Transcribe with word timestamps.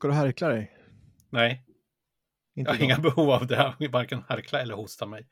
Ska 0.00 0.08
du 0.08 0.14
härkla 0.14 0.48
dig? 0.48 0.72
Nej, 1.30 1.64
Inte 2.56 2.70
jag 2.70 2.76
har 2.78 2.84
inga 2.84 2.98
behov 2.98 3.30
av 3.30 3.46
det. 3.46 3.74
Varken 3.92 4.22
harkla 4.28 4.60
eller 4.60 4.74
hosta 4.74 5.06
mig. 5.06 5.26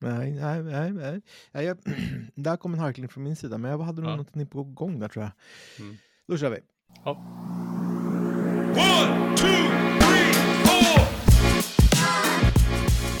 Nej, 0.00 0.32
nej, 0.32 0.62
nej. 0.62 0.92
nej. 0.92 1.20
nej 1.52 1.64
jag, 1.64 1.78
där 2.34 2.56
kom 2.56 2.74
en 2.74 2.80
harkling 2.80 3.08
från 3.08 3.24
min 3.24 3.36
sida, 3.36 3.58
men 3.58 3.70
jag 3.70 3.78
hade 3.78 4.00
nog 4.02 4.10
Ja. 4.10 4.16
någonting 4.16 4.46
på 4.46 4.62
gång 4.64 4.98
där 4.98 5.08
tror 5.08 5.24
jag. 5.24 5.32
Mm. 5.86 5.96
Då 6.28 6.36
kör 6.38 6.50
vi. 6.50 6.58
Ja. 7.04 7.10
One, 8.70 9.36
two, 9.36 9.46
three, 10.00 10.32
four. 10.64 11.00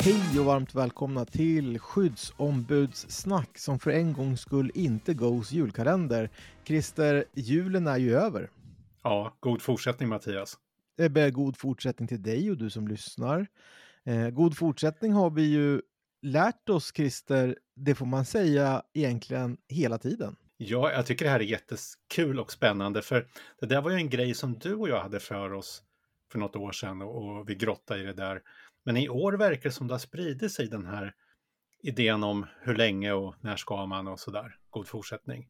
Hej 0.04 0.38
och 0.40 0.44
varmt 0.46 0.74
välkomna 0.74 1.24
till 1.24 1.78
skyddsombudssnack 1.78 3.58
som 3.58 3.78
för 3.78 3.90
en 3.90 4.12
gångs 4.12 4.40
skull 4.40 4.70
inte 4.74 5.14
goes 5.14 5.52
julkalender. 5.52 6.30
Christer, 6.64 7.24
julen 7.34 7.86
är 7.86 7.96
ju 7.98 8.14
över. 8.14 8.50
ja, 9.02 9.36
god 9.40 9.62
fortsättning 9.62 10.08
Mattias. 10.08 10.58
Det 10.96 11.08
blir 11.08 11.30
god 11.30 11.56
fortsättning 11.56 12.08
till 12.08 12.22
dig 12.22 12.50
och 12.50 12.56
du 12.56 12.70
som 12.70 12.88
lyssnar. 12.88 13.46
Eh, 14.04 14.30
god 14.30 14.56
fortsättning 14.56 15.12
har 15.12 15.30
vi 15.30 15.42
ju 15.42 15.80
lärt 16.22 16.68
oss, 16.68 16.92
Christer, 16.94 17.58
det 17.76 17.94
får 17.94 18.06
man 18.06 18.24
säga 18.24 18.82
egentligen 18.92 19.56
hela 19.68 19.98
tiden. 19.98 20.36
Ja, 20.56 20.92
jag 20.92 21.06
tycker 21.06 21.24
det 21.24 21.30
här 21.30 21.40
är 21.40 21.44
jättekul 21.44 22.40
och 22.40 22.52
spännande 22.52 23.02
för 23.02 23.26
det 23.60 23.66
där 23.66 23.82
var 23.82 23.90
ju 23.90 23.96
en 23.96 24.10
grej 24.10 24.34
som 24.34 24.58
du 24.58 24.74
och 24.74 24.88
jag 24.88 25.00
hade 25.00 25.20
för 25.20 25.52
oss 25.52 25.82
för 26.32 26.38
något 26.38 26.56
år 26.56 26.72
sedan 26.72 27.02
och, 27.02 27.48
vi 27.48 27.54
grottade 27.54 28.00
i 28.00 28.04
det 28.04 28.12
där. 28.12 28.42
Men 28.84 28.96
i 28.96 29.08
år 29.08 29.32
verkar 29.32 29.62
det 29.62 29.74
som 29.74 29.86
det 29.86 29.94
har 29.94 29.98
spridit 29.98 30.52
sig 30.52 30.68
den 30.68 30.86
här 30.86 31.14
idén 31.82 32.24
om 32.24 32.46
hur 32.60 32.74
länge 32.74 33.12
och 33.12 33.34
när 33.40 33.56
ska 33.56 33.86
man 33.86 34.08
och 34.08 34.20
sådär. 34.20 34.56
God 34.70 34.88
fortsättning. 34.88 35.48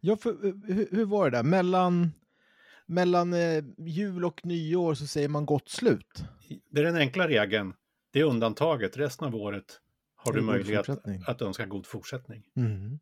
Ja, 0.00 0.16
för, 0.16 0.46
eh, 0.46 0.54
hur, 0.64 0.88
hur 0.90 1.04
var 1.04 1.30
det 1.30 1.36
där? 1.36 1.42
Mellan, 1.42 2.12
mellan 2.86 3.32
eh, 3.32 3.64
jul 3.78 4.24
och 4.24 4.46
nyår 4.46 4.94
så 4.94 5.06
säger 5.06 5.28
man 5.28 5.46
gott 5.46 5.68
slut. 5.68 6.24
Det 6.70 6.80
är 6.80 6.84
den 6.84 6.96
enkla 6.96 7.28
regeln. 7.28 7.74
Det 8.12 8.20
är 8.20 8.24
undantaget. 8.24 8.96
Resten 8.96 9.28
av 9.28 9.36
året 9.36 9.80
har 10.16 10.32
du 10.32 10.42
möjlighet 10.42 10.88
att 11.26 11.42
önska 11.42 11.66
god 11.66 11.86
fortsättning. 11.86 12.42
Mm. 12.56 12.98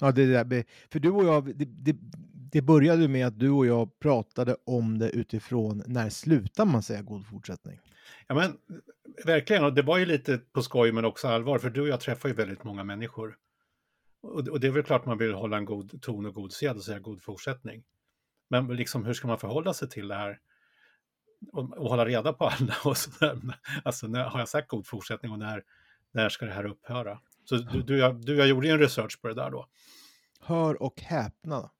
Ja, 0.00 0.12
det 0.12 0.26
där, 0.26 0.64
för 0.92 0.98
du 0.98 1.10
och 1.10 1.24
jag, 1.24 1.56
det, 1.58 1.64
det, 1.64 1.96
det 2.50 2.62
började 2.62 3.08
med 3.08 3.26
att 3.26 3.38
du 3.38 3.50
och 3.50 3.66
jag 3.66 3.98
pratade 3.98 4.56
om 4.64 4.98
det 4.98 5.10
utifrån 5.10 5.82
när 5.86 6.08
slutar 6.10 6.64
man 6.64 6.82
säga 6.82 7.02
god 7.02 7.26
fortsättning? 7.26 7.80
Ja, 8.26 8.34
men 8.34 8.56
verkligen. 9.24 9.64
Och 9.64 9.74
det 9.74 9.82
var 9.82 9.98
ju 9.98 10.06
lite 10.06 10.38
på 10.38 10.62
skoj 10.62 10.92
men 10.92 11.04
också 11.04 11.28
allvar, 11.28 11.58
för 11.58 11.70
du 11.70 11.80
och 11.80 11.88
jag 11.88 12.00
träffar 12.00 12.28
ju 12.28 12.34
väldigt 12.34 12.64
många 12.64 12.84
människor. 12.84 13.36
Och, 14.22 14.48
och 14.48 14.60
det 14.60 14.66
är 14.66 14.70
väl 14.70 14.82
klart 14.82 15.06
man 15.06 15.18
vill 15.18 15.34
hålla 15.34 15.56
en 15.56 15.64
god 15.64 16.02
ton 16.02 16.26
och 16.26 16.34
god 16.34 16.52
sed 16.52 16.76
och 16.76 16.84
säga 16.84 16.98
god 16.98 17.22
fortsättning. 17.22 17.84
Men 18.48 18.66
liksom, 18.66 19.04
hur 19.04 19.14
ska 19.14 19.28
man 19.28 19.38
förhålla 19.38 19.74
sig 19.74 19.88
till 19.88 20.08
det 20.08 20.14
här? 20.14 20.38
Och, 21.52 21.78
och 21.78 21.88
hålla 21.88 22.06
reda 22.06 22.32
på 22.32 22.46
alla 22.46 22.74
och 22.84 22.96
sådär. 22.96 23.38
Alltså, 23.84 24.06
när, 24.06 24.24
har 24.24 24.38
jag 24.38 24.48
sagt 24.48 24.68
god 24.68 24.86
fortsättning 24.86 25.32
och 25.32 25.38
när, 25.38 25.64
när 26.12 26.28
ska 26.28 26.46
det 26.46 26.52
här 26.52 26.66
upphöra? 26.66 27.18
Så 27.44 27.56
du, 27.56 27.82
du, 27.82 27.98
jag, 27.98 28.24
du, 28.24 28.36
jag 28.36 28.48
gjorde 28.48 28.66
ju 28.66 28.72
en 28.72 28.78
research 28.78 29.20
på 29.20 29.28
det 29.28 29.34
där 29.34 29.50
då. 29.50 29.66
Hör 30.40 30.82
och 30.82 31.00
häpna. 31.00 31.70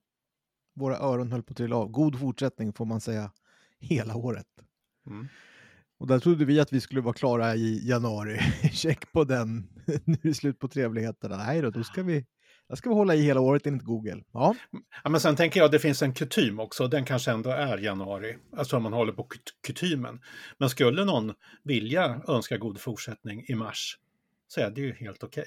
Våra 0.74 0.98
öron 0.98 1.32
höll 1.32 1.42
på 1.42 1.50
att 1.50 1.56
trilla 1.56 1.76
av. 1.76 1.88
God 1.88 2.20
fortsättning 2.20 2.72
får 2.72 2.84
man 2.84 3.00
säga 3.00 3.32
hela 3.78 4.16
året. 4.16 4.46
Mm. 5.06 5.28
Och 5.98 6.06
där 6.06 6.18
trodde 6.18 6.44
vi 6.44 6.60
att 6.60 6.72
vi 6.72 6.80
skulle 6.80 7.00
vara 7.00 7.14
klara 7.14 7.54
i 7.54 7.88
januari. 7.88 8.38
Check 8.72 9.12
på 9.12 9.24
den. 9.24 9.68
nu 10.04 10.14
är 10.22 10.28
det 10.28 10.34
slut 10.34 10.58
på 10.58 10.68
trevligheterna. 10.68 11.36
Nej 11.36 11.62
då, 11.62 11.70
då 11.70 11.84
ska 11.84 12.02
vi, 12.02 12.26
där 12.68 12.76
ska 12.76 12.88
vi 12.88 12.94
hålla 12.94 13.14
i 13.14 13.22
hela 13.22 13.40
året 13.40 13.66
enligt 13.66 13.82
Google. 13.84 14.22
Ja, 14.32 14.54
Ja, 15.04 15.10
men 15.10 15.20
sen 15.20 15.36
tänker 15.36 15.60
jag 15.60 15.64
att 15.64 15.72
det 15.72 15.78
finns 15.78 16.02
en 16.02 16.14
kutym 16.14 16.60
också, 16.60 16.88
den 16.88 17.04
kanske 17.04 17.30
ändå 17.30 17.50
är 17.50 17.78
januari, 17.78 18.36
alltså 18.56 18.76
om 18.76 18.82
man 18.82 18.92
håller 18.92 19.12
på 19.12 19.22
kut- 19.22 19.54
kutymen. 19.66 20.20
Men 20.58 20.70
skulle 20.70 21.04
någon 21.04 21.32
vilja 21.62 22.20
önska 22.28 22.56
god 22.58 22.80
fortsättning 22.80 23.44
i 23.48 23.54
mars 23.54 23.98
så 24.48 24.60
är 24.60 24.70
det 24.70 24.80
ju 24.80 24.92
helt 24.92 25.22
okej. 25.22 25.46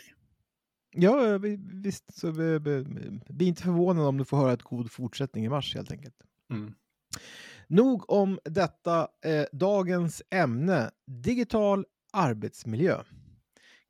ja 0.92 1.38
vi- 1.38 1.60
visst. 1.84 2.20
Så 2.20 2.32
vi, 2.32 2.60
vi, 2.60 2.84
bli 3.30 3.46
inte 3.46 3.64
förvånad 3.64 4.06
om 4.06 4.18
du 4.18 4.26
får 4.26 4.38
höra 4.38 4.54
ett 4.54 4.64
god 4.64 4.92
fortsättning 4.92 5.46
i 5.46 5.50
mars 5.50 5.76
helt 5.76 5.92
enkelt. 5.92 6.16
Mm. 6.52 6.74
Nog 7.68 8.10
om 8.12 8.40
detta. 8.46 9.08
Eh, 9.26 9.46
dagens 9.52 10.22
ämne, 10.30 10.92
digital 11.06 11.86
arbetsmiljö. 12.14 13.04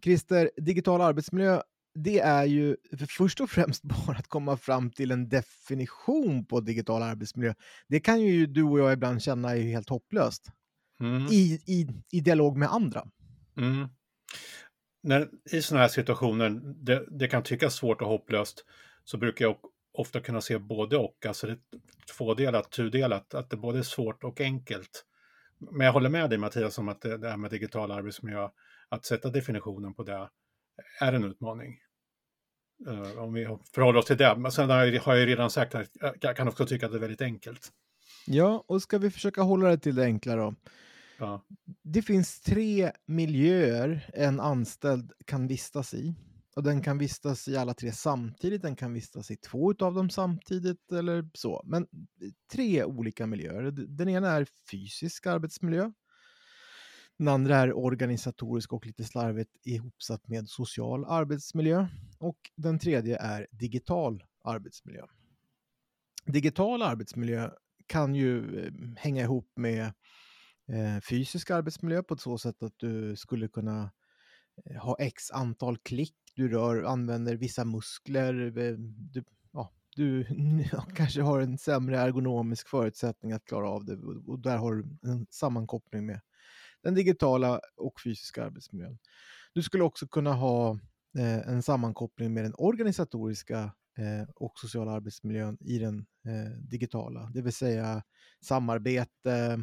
Christer, 0.03 0.51
digital 0.57 1.01
arbetsmiljö, 1.01 1.61
det 2.03 2.19
är 2.19 2.45
ju 2.45 2.77
för 2.97 3.05
först 3.05 3.41
och 3.41 3.49
främst 3.49 3.83
bara 4.05 4.17
att 4.17 4.27
komma 4.27 4.57
fram 4.57 4.91
till 4.91 5.11
en 5.11 5.29
definition 5.29 6.45
på 6.45 6.59
digital 6.59 7.03
arbetsmiljö. 7.03 7.53
Det 7.87 7.99
kan 7.99 8.21
ju 8.21 8.45
du 8.45 8.63
och 8.63 8.79
jag 8.79 8.93
ibland 8.93 9.21
känna 9.21 9.55
är 9.55 9.61
helt 9.61 9.89
hopplöst 9.89 10.51
Mm. 10.99 11.27
i, 11.31 11.61
i, 11.65 11.87
i 12.11 12.21
dialog 12.21 12.57
med 12.57 12.73
andra. 12.73 13.07
Mm. 13.57 13.87
När, 15.03 15.29
I 15.51 15.61
sådana 15.61 15.81
här 15.81 15.89
situationer, 15.89 16.49
det, 16.63 17.05
det 17.07 17.27
kan 17.27 17.43
tyckas 17.43 17.75
svårt 17.75 18.01
och 18.01 18.07
hopplöst, 18.07 18.65
så 19.03 19.17
brukar 19.17 19.45
jag 19.45 19.57
ofta 19.93 20.19
kunna 20.19 20.41
se 20.41 20.57
både 20.57 20.97
och, 20.97 21.25
alltså 21.25 21.47
det 21.47 21.53
är 21.53 21.59
tvådelat, 22.17 22.71
tudelat, 22.71 23.33
att 23.33 23.49
det 23.49 23.57
både 23.57 23.79
är 23.79 23.83
svårt 23.83 24.23
och 24.23 24.41
enkelt. 24.41 25.05
Men 25.57 25.85
jag 25.85 25.93
håller 25.93 26.09
med 26.09 26.29
dig 26.29 26.39
Mattias 26.39 26.77
om 26.77 26.89
att 26.89 27.01
det, 27.01 27.17
det 27.17 27.29
här 27.29 27.37
med 27.37 27.51
digital 27.51 27.91
arbetsmiljö, 27.91 28.49
att 28.89 29.05
sätta 29.05 29.29
definitionen 29.29 29.93
på 29.93 30.03
det 30.03 30.29
är 30.99 31.13
en 31.13 31.23
utmaning. 31.23 31.77
Eh, 32.87 33.23
om 33.23 33.33
vi 33.33 33.57
förhåller 33.73 33.99
oss 33.99 34.05
till 34.05 34.17
det. 34.17 34.35
Men 34.37 34.51
sen 34.51 34.69
har 34.69 34.85
jag, 34.85 35.19
ju 35.19 35.25
redan 35.25 35.49
sagt 35.49 35.75
att 35.75 35.89
jag 36.21 36.35
kan 36.35 36.47
också 36.47 36.65
tycka 36.65 36.85
att 36.85 36.91
det 36.91 36.97
är 36.97 37.01
väldigt 37.01 37.21
enkelt. 37.21 37.71
Ja, 38.25 38.63
och 38.67 38.81
ska 38.81 38.97
vi 38.97 39.11
försöka 39.11 39.41
hålla 39.41 39.69
det 39.69 39.77
till 39.77 39.95
det 39.95 40.03
enkla 40.03 40.35
då? 40.35 40.55
Ja. 41.17 41.45
Det 41.83 42.01
finns 42.01 42.41
tre 42.41 42.91
miljöer 43.05 44.09
en 44.13 44.39
anställd 44.39 45.11
kan 45.25 45.47
vistas 45.47 45.93
i. 45.93 46.15
Och 46.55 46.63
den 46.63 46.81
kan 46.81 46.97
vistas 46.97 47.47
i 47.47 47.57
alla 47.57 47.73
tre 47.73 47.91
samtidigt, 47.91 48.61
den 48.61 48.75
kan 48.75 48.93
vistas 48.93 49.31
i 49.31 49.35
två 49.35 49.73
av 49.79 49.93
dem 49.93 50.09
samtidigt 50.09 50.91
eller 50.91 51.29
så. 51.33 51.61
Men 51.65 51.87
tre 52.51 52.83
olika 52.83 53.27
miljöer. 53.27 53.71
Den 53.71 54.09
ena 54.09 54.31
är 54.31 54.47
fysisk 54.71 55.27
arbetsmiljö. 55.27 55.91
Den 57.19 57.27
andra 57.27 57.57
är 57.57 57.77
organisatorisk 57.77 58.73
och 58.73 58.85
lite 58.85 59.03
slarvigt 59.03 59.51
ihopsatt 59.63 60.27
med 60.27 60.49
social 60.49 61.05
arbetsmiljö. 61.05 61.87
Och 62.19 62.37
den 62.55 62.79
tredje 62.79 63.17
är 63.17 63.47
digital 63.51 64.23
arbetsmiljö. 64.43 65.05
Digital 66.25 66.81
arbetsmiljö 66.81 67.49
kan 67.87 68.15
ju 68.15 68.59
ehm, 68.67 68.95
hänga 68.99 69.23
ihop 69.23 69.51
med 69.55 69.85
eh, 70.67 70.99
fysisk 71.09 71.51
arbetsmiljö 71.51 72.03
på 72.03 72.13
ett 72.13 72.21
så 72.21 72.37
sätt 72.37 72.63
att 72.63 72.73
du 72.77 73.15
skulle 73.15 73.47
kunna 73.47 73.91
eh, 74.65 74.81
ha 74.81 74.95
x 74.99 75.31
antal 75.31 75.77
klick, 75.77 76.15
du 76.35 76.49
rör, 76.49 76.83
använder 76.83 77.35
vissa 77.35 77.65
muskler, 77.65 78.33
du, 79.13 79.23
ja, 79.51 79.71
du 79.95 80.25
kanske 80.95 81.21
har 81.21 81.39
en 81.39 81.57
sämre 81.57 81.97
ergonomisk 81.99 82.67
förutsättning 82.67 83.31
att 83.31 83.45
klara 83.45 83.69
av 83.69 83.85
det 83.85 83.97
och 84.27 84.39
där 84.39 84.57
har 84.57 84.75
du 84.75 85.09
en 85.11 85.27
sammankoppling 85.29 86.05
med 86.05 86.21
den 86.83 86.93
digitala 86.93 87.59
och 87.77 88.01
fysiska 88.01 88.45
arbetsmiljön. 88.45 88.97
Du 89.53 89.63
skulle 89.63 89.83
också 89.83 90.07
kunna 90.07 90.33
ha 90.33 90.71
eh, 91.17 91.49
en 91.49 91.63
sammankoppling 91.63 92.33
med 92.33 92.43
den 92.43 92.55
organisatoriska 92.57 93.59
eh, 93.97 94.29
och 94.35 94.59
sociala 94.59 94.91
arbetsmiljön 94.91 95.57
i 95.61 95.79
den 95.79 96.05
eh, 96.25 96.51
digitala, 96.59 97.31
det 97.33 97.41
vill 97.41 97.53
säga 97.53 98.03
samarbete, 98.41 99.59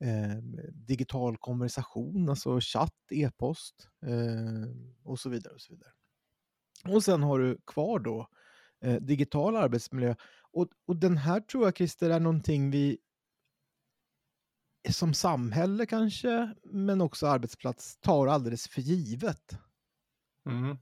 eh, 0.00 0.36
digital 0.72 1.36
konversation, 1.36 2.28
alltså 2.28 2.60
chatt, 2.60 2.94
e-post 3.10 3.88
eh, 4.06 4.70
och 5.02 5.18
så 5.18 5.28
vidare. 5.28 5.54
Och 5.54 5.60
så 5.60 5.72
vidare. 5.72 5.92
Och 6.88 7.04
sen 7.04 7.22
har 7.22 7.38
du 7.38 7.58
kvar 7.66 7.98
då 7.98 8.28
eh, 8.84 8.96
digital 8.96 9.56
arbetsmiljö. 9.56 10.14
Och, 10.52 10.68
och 10.86 10.96
den 10.96 11.16
här 11.16 11.40
tror 11.40 11.64
jag, 11.64 11.76
Christer, 11.76 12.10
är 12.10 12.20
någonting 12.20 12.70
vi 12.70 12.98
som 14.88 15.14
samhälle 15.14 15.86
kanske, 15.86 16.54
men 16.64 17.00
också 17.00 17.26
arbetsplats, 17.26 17.96
tar 18.00 18.26
alldeles 18.26 18.68
för 18.68 18.80
givet. 18.80 19.58
Mm. 20.46 20.76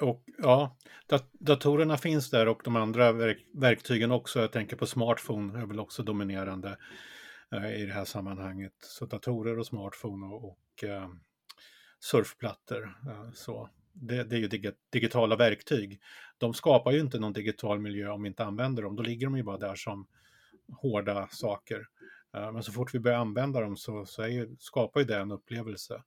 Och 0.00 0.24
ja, 0.38 0.76
dat- 1.06 1.32
datorerna 1.32 1.96
finns 1.96 2.30
där 2.30 2.48
och 2.48 2.60
de 2.64 2.76
andra 2.76 3.12
verk- 3.12 3.46
verktygen 3.54 4.10
också. 4.10 4.40
Jag 4.40 4.52
tänker 4.52 4.76
på 4.76 4.86
smartphone 4.86 5.60
är 5.60 5.66
väl 5.66 5.80
också 5.80 6.02
dominerande 6.02 6.78
eh, 7.54 7.74
i 7.82 7.86
det 7.86 7.92
här 7.92 8.04
sammanhanget. 8.04 8.74
Så 8.80 9.06
datorer 9.06 9.58
och 9.58 9.66
smartphone 9.66 10.26
och, 10.26 10.44
och 10.44 10.84
eh, 10.84 11.08
surfplattor. 12.00 12.82
Eh, 13.08 13.32
så. 13.34 13.70
Det, 13.92 14.24
det 14.24 14.36
är 14.36 14.40
ju 14.40 14.48
dig- 14.48 14.76
digitala 14.90 15.36
verktyg. 15.36 16.00
De 16.38 16.54
skapar 16.54 16.92
ju 16.92 17.00
inte 17.00 17.18
någon 17.18 17.32
digital 17.32 17.78
miljö 17.80 18.08
om 18.10 18.22
vi 18.22 18.28
inte 18.28 18.44
använder 18.44 18.82
dem. 18.82 18.96
Då 18.96 19.02
ligger 19.02 19.26
de 19.26 19.36
ju 19.36 19.42
bara 19.42 19.58
där 19.58 19.74
som 19.74 20.06
hårda 20.72 21.28
saker. 21.30 21.86
Eh, 22.34 22.52
men 22.52 22.62
så 22.62 22.72
fort 22.72 22.94
vi 22.94 23.00
börjar 23.00 23.18
använda 23.18 23.60
dem 23.60 23.76
så, 23.76 24.06
så 24.06 24.26
ju, 24.26 24.56
skapar 24.58 25.00
ju 25.00 25.06
det 25.06 25.18
en 25.18 25.32
upplevelse. 25.32 26.02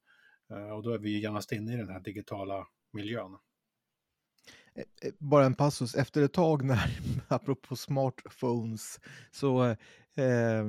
Eh, 0.50 0.70
och 0.70 0.84
då 0.84 0.94
är 0.94 0.98
vi 0.98 1.22
genast 1.22 1.52
inne 1.52 1.74
i 1.74 1.78
den 1.78 1.90
här 1.90 2.00
digitala 2.00 2.68
miljön. 2.94 3.38
Eh, 4.75 5.12
Bara 5.18 5.46
en 5.46 5.56
passus, 5.56 5.96
efter 5.96 6.22
ett 6.22 6.34
tag 6.34 6.64
när, 6.64 7.00
apropå 7.28 7.75
smartphones, 7.75 9.00
så 9.31 9.75
Eh, 10.16 10.66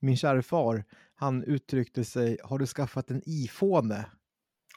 min 0.00 0.16
kära 0.16 0.42
far, 0.42 0.84
han 1.14 1.44
uttryckte 1.44 2.04
sig, 2.04 2.38
har 2.44 2.58
du 2.58 2.66
skaffat 2.66 3.10
en 3.10 3.22
iPhone? 3.26 4.06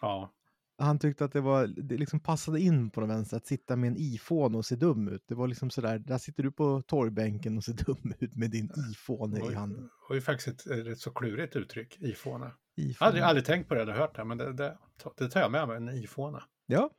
Ja, 0.02 0.34
Han 0.80 1.00
tyckte 1.00 1.26
att 1.26 1.32
det, 1.34 1.42
var, 1.42 1.68
det 1.68 1.98
liksom 1.98 2.20
passade 2.20 2.60
in 2.62 2.90
på 2.90 3.02
något 3.02 3.10
vänster 3.10 3.38
att 3.38 3.48
sitta 3.48 3.76
med 3.76 3.88
en 3.88 3.96
iPhone 3.98 4.58
och 4.58 4.66
se 4.66 4.76
dum 4.76 5.08
ut. 5.08 5.24
Det 5.28 5.36
var 5.36 5.48
liksom 5.48 5.70
sådär, 5.70 6.00
där 6.00 6.18
sitter 6.18 6.44
du 6.44 6.52
på 6.52 6.82
torrbänken 6.82 7.58
och 7.58 7.64
ser 7.64 7.74
dum 7.74 8.14
ut 8.20 8.36
med 8.36 8.52
din 8.52 8.72
iPhone 8.92 9.38
i 9.46 9.50
det 9.50 9.56
handen. 9.56 9.90
var 10.10 10.16
ju 10.16 10.22
faktiskt 10.22 10.68
ett, 10.68 10.88
rätt 10.88 11.00
så 11.00 11.12
klurigt 11.12 11.56
uttryck, 11.56 11.98
iPhone. 12.02 12.52
iPhone. 12.76 13.08
Aldrig, 13.08 13.24
aldrig 13.24 13.46
tänkt 13.46 13.68
på 13.70 13.76
det 13.76 13.82
eller 13.82 13.94
hört 13.94 14.16
det, 14.16 14.26
men 14.26 14.38
det, 14.38 14.54
det, 14.54 14.78
det 15.18 15.30
tar 15.30 15.40
jag 15.40 15.52
med 15.52 15.68
mig, 15.68 15.78
en 15.78 15.90
iPhone. 16.04 16.40
Ja, 16.66 16.90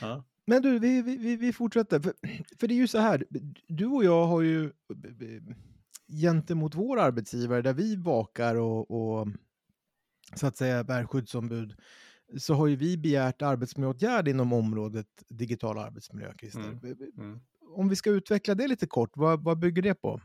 Ja. 0.00 0.24
men 0.46 0.62
du, 0.62 0.78
vi, 0.78 1.02
vi, 1.02 1.36
vi- 1.36 1.52
fortsätter. 1.52 2.00
För, 2.00 2.12
för 2.60 2.68
det 2.68 2.74
är 2.74 2.76
ju 2.76 2.88
så 2.88 2.98
här, 2.98 3.24
du 3.68 3.86
och 3.86 4.04
jag 4.04 4.26
har 4.26 4.40
ju 4.42 4.72
gentemot 6.22 6.74
vår 6.74 6.98
arbetsgivare 7.00 7.62
där 7.62 7.72
vi 7.72 7.96
vakar 7.96 8.54
och, 8.56 8.90
och 8.90 9.28
så 10.34 10.46
att 10.46 10.56
säga 10.56 10.84
bär 10.84 11.04
skyddsombud 11.06 11.74
så 12.38 12.54
har 12.54 12.66
ju 12.66 12.76
vi 12.76 12.98
begärt 12.98 13.42
arbetsmiljöåtgärd 13.42 14.28
inom 14.28 14.52
området 14.52 15.06
digital 15.28 15.78
arbetsmiljö, 15.78 16.32
Christer. 16.40 16.60
Mm. 16.60 16.96
Mm. 17.18 17.40
Om 17.74 17.88
vi 17.88 17.96
ska 17.96 18.10
utveckla 18.10 18.54
det 18.54 18.68
lite 18.68 18.86
kort, 18.86 19.10
vad, 19.14 19.44
vad 19.44 19.58
bygger 19.58 19.82
det 19.82 19.94
på? 19.94 20.20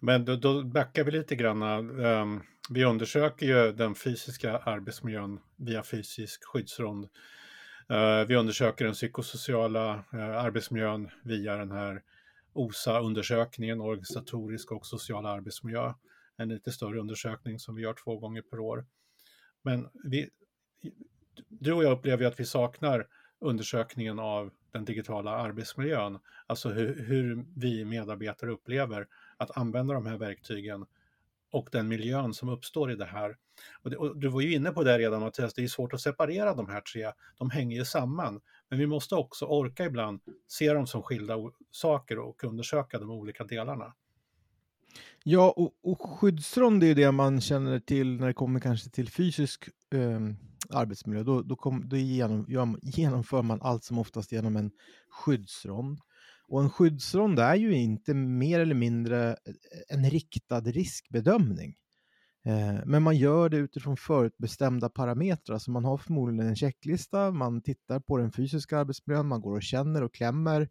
Men 0.00 0.24
då, 0.24 0.36
då 0.36 0.62
backar 0.62 1.04
vi 1.04 1.10
lite 1.10 1.36
grann. 1.36 1.62
Ehm, 2.04 2.40
vi 2.70 2.84
undersöker 2.84 3.46
ju 3.46 3.72
den 3.72 3.94
fysiska 3.94 4.58
arbetsmiljön 4.58 5.40
via 5.56 5.82
fysisk 5.82 6.44
skyddsrond. 6.44 7.08
Eh, 7.88 8.24
vi 8.28 8.36
undersöker 8.36 8.84
den 8.84 8.94
psykosociala 8.94 10.04
eh, 10.12 10.44
arbetsmiljön 10.44 11.10
via 11.22 11.56
den 11.56 11.70
här 11.70 12.02
OSA-undersökningen, 12.52 13.80
organisatorisk 13.80 14.72
och 14.72 14.86
social 14.86 15.26
arbetsmiljö. 15.26 15.92
En 16.36 16.48
lite 16.48 16.72
större 16.72 17.00
undersökning 17.00 17.58
som 17.58 17.74
vi 17.74 17.82
gör 17.82 17.94
två 18.04 18.18
gånger 18.18 18.42
per 18.42 18.58
år. 18.58 18.86
Men 19.62 19.88
vi, 20.04 20.28
du 21.48 21.72
och 21.72 21.84
jag 21.84 21.92
upplever 21.92 22.22
ju 22.22 22.28
att 22.28 22.40
vi 22.40 22.44
saknar 22.44 23.06
undersökningen 23.38 24.18
av 24.18 24.50
den 24.72 24.84
digitala 24.84 25.30
arbetsmiljön. 25.30 26.18
Alltså 26.46 26.68
hur, 26.68 27.04
hur 27.04 27.46
vi 27.56 27.84
medarbetare 27.84 28.50
upplever 28.50 29.06
att 29.36 29.56
använda 29.56 29.94
de 29.94 30.06
här 30.06 30.18
verktygen 30.18 30.86
och 31.52 31.68
den 31.72 31.88
miljön 31.88 32.34
som 32.34 32.48
uppstår 32.48 32.92
i 32.92 32.94
det 32.94 33.04
här. 33.04 33.36
Och 33.82 33.90
det, 33.90 33.96
och 33.96 34.16
du 34.16 34.28
var 34.28 34.40
ju 34.40 34.54
inne 34.54 34.70
på 34.70 34.84
det 34.84 34.98
redan 34.98 35.20
Mattias, 35.20 35.54
det 35.54 35.62
är 35.62 35.68
svårt 35.68 35.92
att 35.92 36.00
separera 36.00 36.54
de 36.54 36.68
här 36.68 36.80
tre, 36.80 37.12
de 37.38 37.50
hänger 37.50 37.76
ju 37.76 37.84
samman. 37.84 38.40
Men 38.68 38.78
vi 38.78 38.86
måste 38.86 39.14
också 39.14 39.44
orka 39.44 39.84
ibland 39.84 40.20
se 40.48 40.72
dem 40.72 40.86
som 40.86 41.02
skilda 41.02 41.36
saker 41.70 42.18
och 42.18 42.44
undersöka 42.44 42.98
de 42.98 43.10
olika 43.10 43.44
delarna. 43.44 43.94
Ja, 45.24 45.54
och, 45.56 45.74
och 45.82 46.10
skyddsrond 46.10 46.82
är 46.82 46.86
ju 46.86 46.94
det 46.94 47.12
man 47.12 47.40
känner 47.40 47.78
till 47.78 48.20
när 48.20 48.26
det 48.26 48.34
kommer 48.34 48.60
kanske 48.60 48.90
till 48.90 49.10
fysisk 49.10 49.68
eh 49.94 50.20
arbetsmiljö. 50.72 51.22
Då, 51.22 51.42
då, 51.42 51.56
kom, 51.56 51.88
då 51.88 51.96
genom, 51.96 52.44
gör 52.48 52.76
genomför 52.82 53.42
man 53.42 53.62
allt 53.62 53.84
som 53.84 53.98
oftast 53.98 54.32
genom 54.32 54.56
en 54.56 54.70
skyddsrond. 55.10 56.00
Och 56.48 56.62
en 56.62 56.70
skyddsrond 56.70 57.38
är 57.38 57.54
ju 57.54 57.74
inte 57.74 58.14
mer 58.14 58.60
eller 58.60 58.74
mindre 58.74 59.30
eh, 59.30 59.34
en 59.88 60.10
riktad 60.10 60.60
riskbedömning. 60.60 61.74
Eh, 62.44 62.80
men 62.86 63.02
man 63.02 63.16
gör 63.16 63.48
det 63.48 63.56
utifrån 63.56 63.96
förutbestämda 63.96 64.88
parametrar. 64.88 65.58
Så 65.58 65.70
man 65.70 65.84
har 65.84 65.96
förmodligen 65.96 66.48
en 66.48 66.56
checklista, 66.56 67.30
man 67.30 67.62
tittar 67.62 68.00
på 68.00 68.16
den 68.16 68.32
fysiska 68.32 68.78
arbetsmiljön, 68.78 69.28
man 69.28 69.40
går 69.40 69.56
och 69.56 69.62
känner 69.62 70.02
och 70.02 70.14
klämmer 70.14 70.68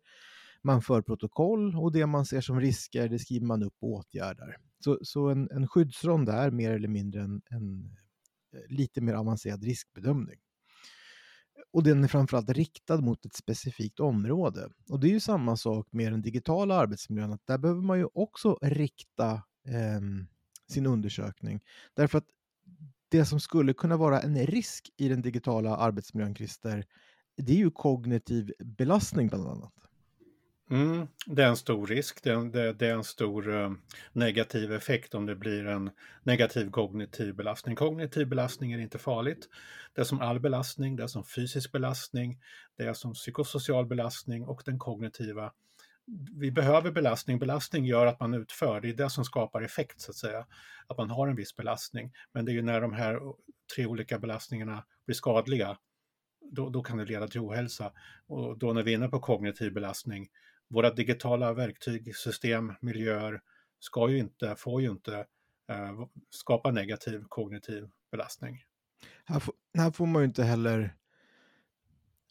man 0.63 0.81
för 0.81 1.01
protokoll 1.01 1.75
och 1.75 1.91
det 1.91 2.05
man 2.05 2.25
ser 2.25 2.41
som 2.41 2.59
risker 2.59 3.09
det 3.09 3.19
skriver 3.19 3.45
man 3.45 3.63
upp 3.63 3.75
och 3.81 3.89
åtgärdar. 3.89 4.57
Så, 4.83 4.99
så 5.01 5.29
en, 5.29 5.49
en 5.51 5.67
skyddsrond 5.67 6.29
är 6.29 6.51
mer 6.51 6.71
eller 6.71 6.87
mindre 6.87 7.21
en, 7.21 7.41
en 7.49 7.95
lite 8.67 9.01
mer 9.01 9.13
avancerad 9.13 9.63
riskbedömning. 9.63 10.39
Och 11.73 11.83
den 11.83 12.03
är 12.03 12.07
framförallt 12.07 12.49
riktad 12.49 13.01
mot 13.01 13.25
ett 13.25 13.35
specifikt 13.35 13.99
område. 13.99 14.69
Och 14.89 14.99
det 14.99 15.07
är 15.07 15.11
ju 15.11 15.19
samma 15.19 15.57
sak 15.57 15.87
med 15.91 16.11
den 16.11 16.21
digitala 16.21 16.75
arbetsmiljön, 16.75 17.33
att 17.33 17.47
där 17.47 17.57
behöver 17.57 17.81
man 17.81 17.99
ju 17.99 18.07
också 18.13 18.57
rikta 18.61 19.31
eh, 19.67 20.01
sin 20.67 20.85
undersökning. 20.85 21.61
Därför 21.93 22.17
att 22.17 22.27
det 23.09 23.25
som 23.25 23.39
skulle 23.39 23.73
kunna 23.73 23.97
vara 23.97 24.21
en 24.21 24.45
risk 24.45 24.89
i 24.97 25.07
den 25.07 25.21
digitala 25.21 25.75
arbetsmiljön, 25.75 26.35
Christer, 26.35 26.85
det 27.37 27.53
är 27.53 27.57
ju 27.57 27.71
kognitiv 27.71 28.53
belastning 28.59 29.27
bland 29.27 29.47
annat. 29.47 29.73
Mm, 30.71 31.07
det 31.25 31.43
är 31.43 31.47
en 31.47 31.57
stor 31.57 31.87
risk, 31.87 32.23
det 32.23 32.29
är, 32.29 32.33
en- 32.33 32.51
det, 32.51 32.73
det 32.73 32.87
är 32.87 32.93
en 32.93 33.03
stor 33.03 33.55
eh, 33.55 33.71
negativ 34.13 34.73
effekt 34.73 35.15
om 35.15 35.25
det 35.25 35.35
blir 35.35 35.65
en 35.67 35.89
negativ 36.23 36.71
kognitiv 36.71 37.35
belastning. 37.35 37.75
Kognitiv 37.75 38.27
belastning 38.27 38.71
är 38.71 38.79
inte 38.79 38.97
farligt. 38.97 39.49
Det 39.95 40.01
är 40.01 40.05
som 40.05 40.21
all 40.21 40.39
belastning, 40.39 40.95
det 40.95 41.03
är 41.03 41.07
som 41.07 41.23
fysisk 41.25 41.71
belastning, 41.71 42.39
det 42.77 42.83
är 42.83 42.93
som 42.93 43.13
psykosocial 43.13 43.85
belastning 43.85 44.45
och 44.45 44.61
den 44.65 44.79
kognitiva. 44.79 45.53
Vi 46.31 46.51
behöver 46.51 46.91
belastning, 46.91 47.39
belastning 47.39 47.85
gör 47.85 48.05
att 48.05 48.19
man 48.19 48.33
utför, 48.33 48.81
det 48.81 48.89
är 48.89 48.93
det 48.93 49.09
som 49.09 49.25
skapar 49.25 49.61
effekt 49.61 50.01
så 50.01 50.11
att 50.11 50.15
säga, 50.17 50.45
att 50.87 50.97
man 50.97 51.09
har 51.09 51.27
en 51.27 51.35
viss 51.35 51.55
belastning. 51.55 52.11
Men 52.33 52.45
det 52.45 52.51
är 52.51 52.53
ju 52.53 52.61
när 52.61 52.81
de 52.81 52.93
här 52.93 53.19
tre 53.75 53.85
olika 53.85 54.19
belastningarna 54.19 54.83
blir 55.05 55.15
skadliga, 55.15 55.77
då, 56.51 56.69
då 56.69 56.83
kan 56.83 56.97
det 56.97 57.05
leda 57.05 57.27
till 57.27 57.41
ohälsa. 57.41 57.91
Och 58.27 58.57
då 58.57 58.73
när 58.73 58.83
vi 58.83 58.91
är 58.93 58.97
inne 58.97 59.07
på 59.07 59.19
kognitiv 59.19 59.73
belastning, 59.73 60.27
våra 60.71 60.93
digitala 60.93 61.53
verktyg, 61.53 62.15
system, 62.15 62.73
miljöer 62.81 63.41
ska 63.79 64.09
ju 64.09 64.17
inte, 64.17 64.55
får 64.55 64.81
ju 64.81 64.89
inte 64.89 65.15
eh, 65.71 66.07
skapa 66.29 66.71
negativ 66.71 67.23
kognitiv 67.29 67.89
belastning. 68.11 68.57
Här 69.25 69.39
får, 69.39 69.53
här 69.77 69.91
får 69.91 70.05
man 70.05 70.21
ju 70.21 70.25
inte 70.25 70.43
heller 70.43 70.95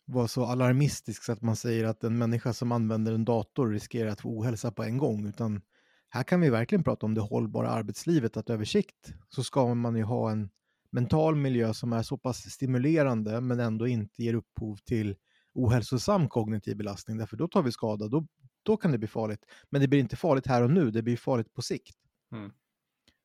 vara 0.04 0.28
så 0.28 0.44
alarmistisk 0.44 1.24
så 1.24 1.32
att 1.32 1.42
man 1.42 1.56
säger 1.56 1.84
att 1.84 2.04
en 2.04 2.18
människa 2.18 2.52
som 2.52 2.72
använder 2.72 3.12
en 3.12 3.24
dator 3.24 3.70
riskerar 3.70 4.10
att 4.10 4.20
få 4.20 4.28
ohälsa 4.28 4.72
på 4.72 4.82
en 4.82 4.98
gång, 4.98 5.28
utan 5.28 5.62
här 6.08 6.22
kan 6.22 6.40
vi 6.40 6.50
verkligen 6.50 6.84
prata 6.84 7.06
om 7.06 7.14
det 7.14 7.20
hållbara 7.20 7.70
arbetslivet, 7.70 8.36
att 8.36 8.50
över 8.50 8.64
sikt 8.64 9.14
så 9.28 9.44
ska 9.44 9.74
man 9.74 9.96
ju 9.96 10.02
ha 10.02 10.30
en 10.30 10.50
mental 10.90 11.36
miljö 11.36 11.74
som 11.74 11.92
är 11.92 12.02
så 12.02 12.18
pass 12.18 12.50
stimulerande 12.50 13.40
men 13.40 13.60
ändå 13.60 13.88
inte 13.88 14.22
ger 14.22 14.34
upphov 14.34 14.76
till 14.76 15.16
ohälsosam 15.54 16.28
kognitiv 16.28 16.76
belastning, 16.76 17.18
därför 17.18 17.36
då 17.36 17.48
tar 17.48 17.62
vi 17.62 17.72
skada, 17.72 18.08
då, 18.08 18.26
då 18.62 18.76
kan 18.76 18.92
det 18.92 18.98
bli 18.98 19.08
farligt. 19.08 19.44
Men 19.70 19.80
det 19.80 19.88
blir 19.88 20.00
inte 20.00 20.16
farligt 20.16 20.46
här 20.46 20.62
och 20.62 20.70
nu, 20.70 20.90
det 20.90 21.02
blir 21.02 21.16
farligt 21.16 21.54
på 21.54 21.62
sikt. 21.62 21.96
Mm. 22.32 22.52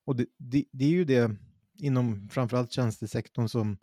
Och 0.06 0.16
det, 0.16 0.26
det, 0.38 0.66
det 0.72 0.86
är 0.86 0.90
ju 0.90 1.06
det 1.06 1.36
inom 1.78 2.30
framförallt 2.30 2.72
tjänstesektorn 2.72 3.48
som, 3.48 3.78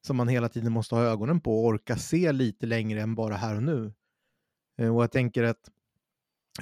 som 0.00 0.16
man 0.16 0.28
hela 0.28 0.48
tiden 0.48 0.72
måste 0.72 0.94
ha 0.94 1.02
ögonen 1.02 1.40
på 1.40 1.58
och 1.58 1.66
orka 1.66 1.96
se 1.96 2.32
lite 2.32 2.66
längre 2.66 3.02
än 3.02 3.14
bara 3.14 3.34
här 3.34 3.56
och 3.56 3.62
nu. 3.62 3.92
Eh, 4.78 4.96
Och 4.96 5.02
jag 5.02 5.12
tänker 5.12 5.42
att 5.42 5.70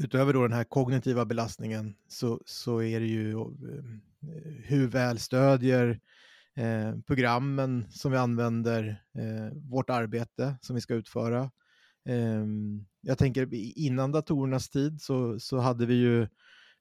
utöver 0.00 0.32
då 0.32 0.42
den 0.42 0.52
här 0.52 0.64
kognitiva 0.64 1.24
belastningen 1.24 1.96
så, 2.08 2.40
så 2.46 2.82
är 2.82 3.00
det 3.00 3.06
ju 3.06 3.32
eh, 3.32 3.44
hur 4.64 4.88
väl 4.88 5.18
stödjer 5.18 6.00
eh, 6.60 7.00
programmen 7.06 7.86
som 7.90 8.12
vi 8.12 8.18
använder 8.18 9.02
eh, 9.18 9.58
vårt 9.70 9.90
arbete 9.90 10.58
som 10.60 10.74
vi 10.74 10.80
ska 10.80 10.94
utföra. 10.94 11.50
Eh, 12.08 12.44
jag 13.00 13.18
tänker 13.18 13.48
innan 13.78 14.12
datorernas 14.12 14.70
tid 14.70 15.00
så, 15.00 15.40
så 15.40 15.58
hade 15.58 15.86
vi 15.86 15.94
ju 15.94 16.28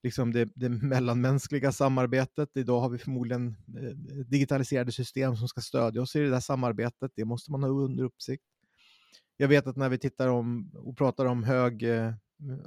liksom 0.04 0.34
det, 0.34 0.50
det 0.56 0.70
mellanmänskliga 0.70 1.72
samarbetet. 1.72 2.50
Idag 2.56 2.80
har 2.80 2.90
vi 2.90 2.98
förmodligen 2.98 3.48
eh, 3.48 4.24
digitaliserade 4.26 4.92
system 4.92 5.36
som 5.36 5.48
ska 5.48 5.62
stödja 5.62 6.02
oss 6.02 6.16
i 6.16 6.20
det 6.20 6.30
där 6.30 6.40
samarbetet. 6.40 7.12
Det 7.16 7.26
måste 7.26 7.52
man 7.52 7.64
ha 7.64 7.70
under 7.70 8.04
uppsikt. 8.04 8.44
Jag 9.38 9.48
vet 9.48 9.68
att 9.68 9.76
när 9.76 9.90
vi 9.90 9.98
tittar 9.98 10.28
om 10.28 10.72
och 10.76 10.98
pratar 10.98 11.26
om 11.26 11.44
hög 11.44 11.84
eh, 11.84 12.14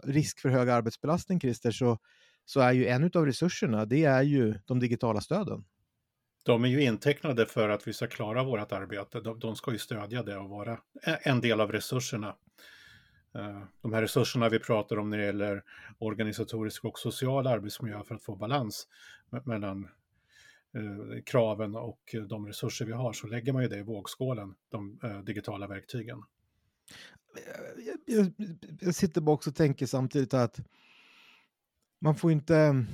risk 0.03 0.41
för 0.41 0.49
hög 0.49 0.69
arbetsbelastning, 0.69 1.41
Christer, 1.41 1.71
så, 1.71 1.99
så 2.45 2.61
är 2.61 2.73
ju 2.73 2.87
en 2.87 3.11
av 3.15 3.27
resurserna, 3.27 3.87
det 3.87 4.05
är 4.05 4.23
ju 4.23 4.55
de 4.67 4.81
digitala 4.81 5.21
stöden. 5.21 5.65
De 6.43 6.65
är 6.65 6.69
ju 6.69 6.83
intecknade 6.83 7.47
för 7.47 7.69
att 7.69 7.89
vi 7.89 7.93
ska 7.93 8.07
klara 8.07 8.45
vårt 8.45 8.73
arbete. 8.73 9.21
De, 9.21 9.39
de 9.39 9.57
ska 9.57 9.73
ju 9.73 9.79
stödja 9.79 10.23
det 10.23 10.37
och 10.37 10.49
vara 10.49 10.79
en 11.03 11.41
del 11.41 11.61
av 11.61 11.73
resurserna. 11.73 12.37
Eh, 13.35 13.63
de 13.83 13.93
här 13.93 14.03
resurserna 14.03 14.49
vi 14.49 14.59
pratar 14.59 14.99
om 14.99 15.11
när 15.11 15.19
det 15.19 15.25
gäller 15.25 15.63
organisatorisk 15.99 16.85
och 16.85 16.99
social 16.99 17.47
arbetsmiljö 17.47 18.03
för 18.05 18.15
att 18.15 18.23
få 18.23 18.37
balans 18.37 18.89
mellan 19.45 19.89
eh, 20.75 21.23
kraven 21.27 21.77
och 21.77 22.15
eh, 22.15 22.23
de 22.23 22.47
resurser 22.47 22.85
vi 22.85 22.93
har 22.93 23.13
så 23.13 23.27
lägger 23.27 23.53
man 23.53 23.63
ju 23.63 23.69
det 23.69 23.79
i 23.79 23.83
vågskålen, 23.83 24.55
de 24.69 24.99
digitala 25.25 25.67
verktygen. 25.67 26.23
Jag, 27.77 28.17
jag, 28.17 28.33
jag 28.81 28.95
sitter 28.95 29.21
bara 29.21 29.35
också 29.35 29.51
och 29.51 29.57
tänker 29.57 29.87
samtidigt 29.87 30.35
att 30.35 30.61
man 31.99 32.15
får 32.15 32.33
inte... 32.33 32.85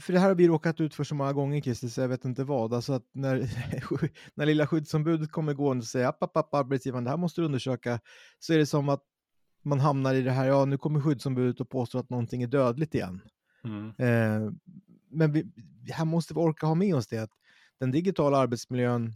För 0.00 0.12
det 0.12 0.18
här 0.18 0.28
har 0.28 0.34
vi 0.34 0.48
råkat 0.48 0.80
ut 0.80 0.94
för 0.94 1.04
så 1.04 1.14
många 1.14 1.32
gånger, 1.32 1.60
Christer, 1.60 1.88
så 1.88 2.00
jag 2.00 2.08
vet 2.08 2.24
inte 2.24 2.44
vad. 2.44 2.74
Alltså 2.74 2.92
att 2.92 3.08
när, 3.12 3.50
när 4.34 4.46
lilla 4.46 4.66
skyddsombudet 4.66 5.32
kommer 5.32 5.54
gående 5.54 5.82
och 5.82 5.86
säger 5.86 6.06
app, 6.06 6.22
app, 6.22 6.36
app, 6.36 6.54
arbetsgivaren, 6.54 7.04
det 7.04 7.10
här 7.10 7.16
måste 7.16 7.40
du 7.40 7.44
undersöka, 7.44 8.00
så 8.38 8.52
är 8.52 8.58
det 8.58 8.66
som 8.66 8.88
att 8.88 9.02
man 9.62 9.80
hamnar 9.80 10.14
i 10.14 10.22
det 10.22 10.30
här, 10.30 10.46
ja 10.46 10.64
nu 10.64 10.78
kommer 10.78 11.00
skyddsombudet 11.00 11.60
och 11.60 11.68
påstår 11.68 12.00
att 12.00 12.10
någonting 12.10 12.42
är 12.42 12.46
dödligt 12.46 12.94
igen. 12.94 13.20
Mm. 13.64 13.88
Eh, 13.98 14.52
men 15.10 15.32
vi, 15.32 15.44
här 15.90 16.04
måste 16.04 16.34
vi 16.34 16.40
orka 16.40 16.66
ha 16.66 16.74
med 16.74 16.94
oss 16.94 17.06
det 17.06 17.18
att 17.18 17.30
den 17.80 17.90
digitala 17.90 18.38
arbetsmiljön 18.38 19.12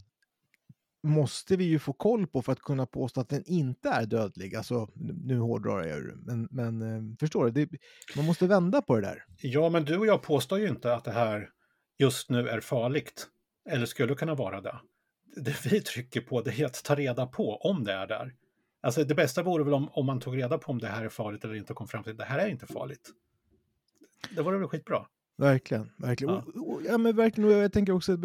måste 1.03 1.55
vi 1.55 1.63
ju 1.63 1.79
få 1.79 1.93
koll 1.93 2.27
på 2.27 2.41
för 2.41 2.51
att 2.51 2.59
kunna 2.59 2.85
påstå 2.85 3.21
att 3.21 3.29
den 3.29 3.43
inte 3.45 3.89
är 3.89 4.05
dödlig. 4.05 4.55
Alltså, 4.55 4.87
nu 5.23 5.39
hårdrar 5.39 5.83
jag 5.83 5.97
ju, 5.97 6.15
men, 6.15 6.47
men 6.51 6.81
eh, 6.81 7.15
förstår 7.19 7.45
du? 7.45 7.51
Det, 7.51 7.77
man 8.15 8.25
måste 8.25 8.47
vända 8.47 8.81
på 8.81 8.95
det 8.95 9.01
där. 9.01 9.25
Ja, 9.41 9.69
men 9.69 9.85
du 9.85 9.97
och 9.97 10.07
jag 10.07 10.21
påstår 10.21 10.59
ju 10.59 10.67
inte 10.67 10.93
att 10.95 11.03
det 11.03 11.11
här 11.11 11.49
just 11.97 12.29
nu 12.29 12.49
är 12.49 12.59
farligt. 12.59 13.27
Eller 13.69 13.85
skulle 13.85 14.15
kunna 14.15 14.35
vara 14.35 14.61
det. 14.61 14.75
Det 15.35 15.65
vi 15.65 15.81
trycker 15.81 16.21
på 16.21 16.41
det 16.41 16.59
är 16.59 16.65
att 16.65 16.83
ta 16.83 16.95
reda 16.95 17.27
på 17.27 17.55
om 17.55 17.83
det 17.83 17.93
är 17.93 18.07
där. 18.07 18.35
Alltså 18.81 19.03
det 19.03 19.15
bästa 19.15 19.43
vore 19.43 19.63
väl 19.63 19.73
om, 19.73 19.89
om 19.91 20.05
man 20.05 20.19
tog 20.19 20.37
reda 20.37 20.57
på 20.57 20.71
om 20.71 20.79
det 20.79 20.87
här 20.87 21.05
är 21.05 21.09
farligt 21.09 21.43
eller 21.43 21.55
inte 21.55 21.73
och 21.73 21.77
kom 21.77 21.87
fram 21.87 22.03
till 22.03 22.11
att 22.11 22.17
det 22.17 22.23
här 22.25 22.39
är 22.39 22.47
inte 22.47 22.67
farligt. 22.67 23.09
Det 24.35 24.41
vore 24.41 24.57
väl 24.57 24.67
skitbra. 24.67 25.05
Verkligen, 25.37 25.89
verkligen. 25.97 26.33
Ja. 26.33 26.43
Och, 26.55 26.73
och, 26.73 26.81
ja, 26.85 26.97
men 26.97 27.15
verkligen. 27.15 27.49
Och 27.49 27.55
jag 27.55 27.73
tänker 27.73 27.93
också, 27.93 28.17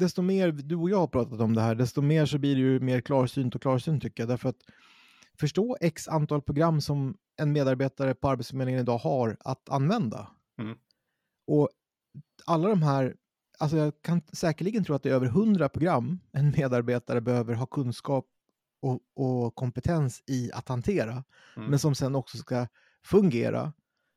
desto 0.00 0.22
mer 0.22 0.52
du 0.52 0.76
och 0.76 0.90
jag 0.90 0.98
har 0.98 1.06
pratat 1.06 1.40
om 1.40 1.54
det 1.54 1.60
här, 1.60 1.74
desto 1.74 2.02
mer 2.02 2.26
så 2.26 2.38
blir 2.38 2.54
det 2.54 2.60
ju 2.60 2.80
mer 2.80 3.00
klarsynt 3.00 3.54
och 3.54 3.62
klarsynt 3.62 4.02
tycker 4.02 4.22
jag. 4.22 4.28
Därför 4.28 4.48
att 4.48 4.62
förstå 5.40 5.76
x 5.80 6.08
antal 6.08 6.42
program 6.42 6.80
som 6.80 7.16
en 7.36 7.52
medarbetare 7.52 8.14
på 8.14 8.28
Arbetsförmedlingen 8.28 8.80
idag 8.80 8.98
har 8.98 9.36
att 9.40 9.68
använda. 9.68 10.30
Mm. 10.58 10.78
Och 11.46 11.68
alla 12.46 12.68
de 12.68 12.82
här, 12.82 13.16
alltså 13.58 13.76
jag 13.76 13.92
kan 14.02 14.22
säkerligen 14.32 14.84
tro 14.84 14.94
att 14.94 15.02
det 15.02 15.10
är 15.10 15.14
över 15.14 15.26
100 15.26 15.68
program 15.68 16.20
en 16.32 16.50
medarbetare 16.50 17.20
behöver 17.20 17.54
ha 17.54 17.66
kunskap 17.66 18.26
och, 18.82 19.00
och 19.14 19.54
kompetens 19.54 20.22
i 20.26 20.50
att 20.52 20.68
hantera. 20.68 21.24
Mm. 21.56 21.70
Men 21.70 21.78
som 21.78 21.94
sen 21.94 22.14
också 22.14 22.38
ska 22.38 22.66
fungera, 23.04 23.72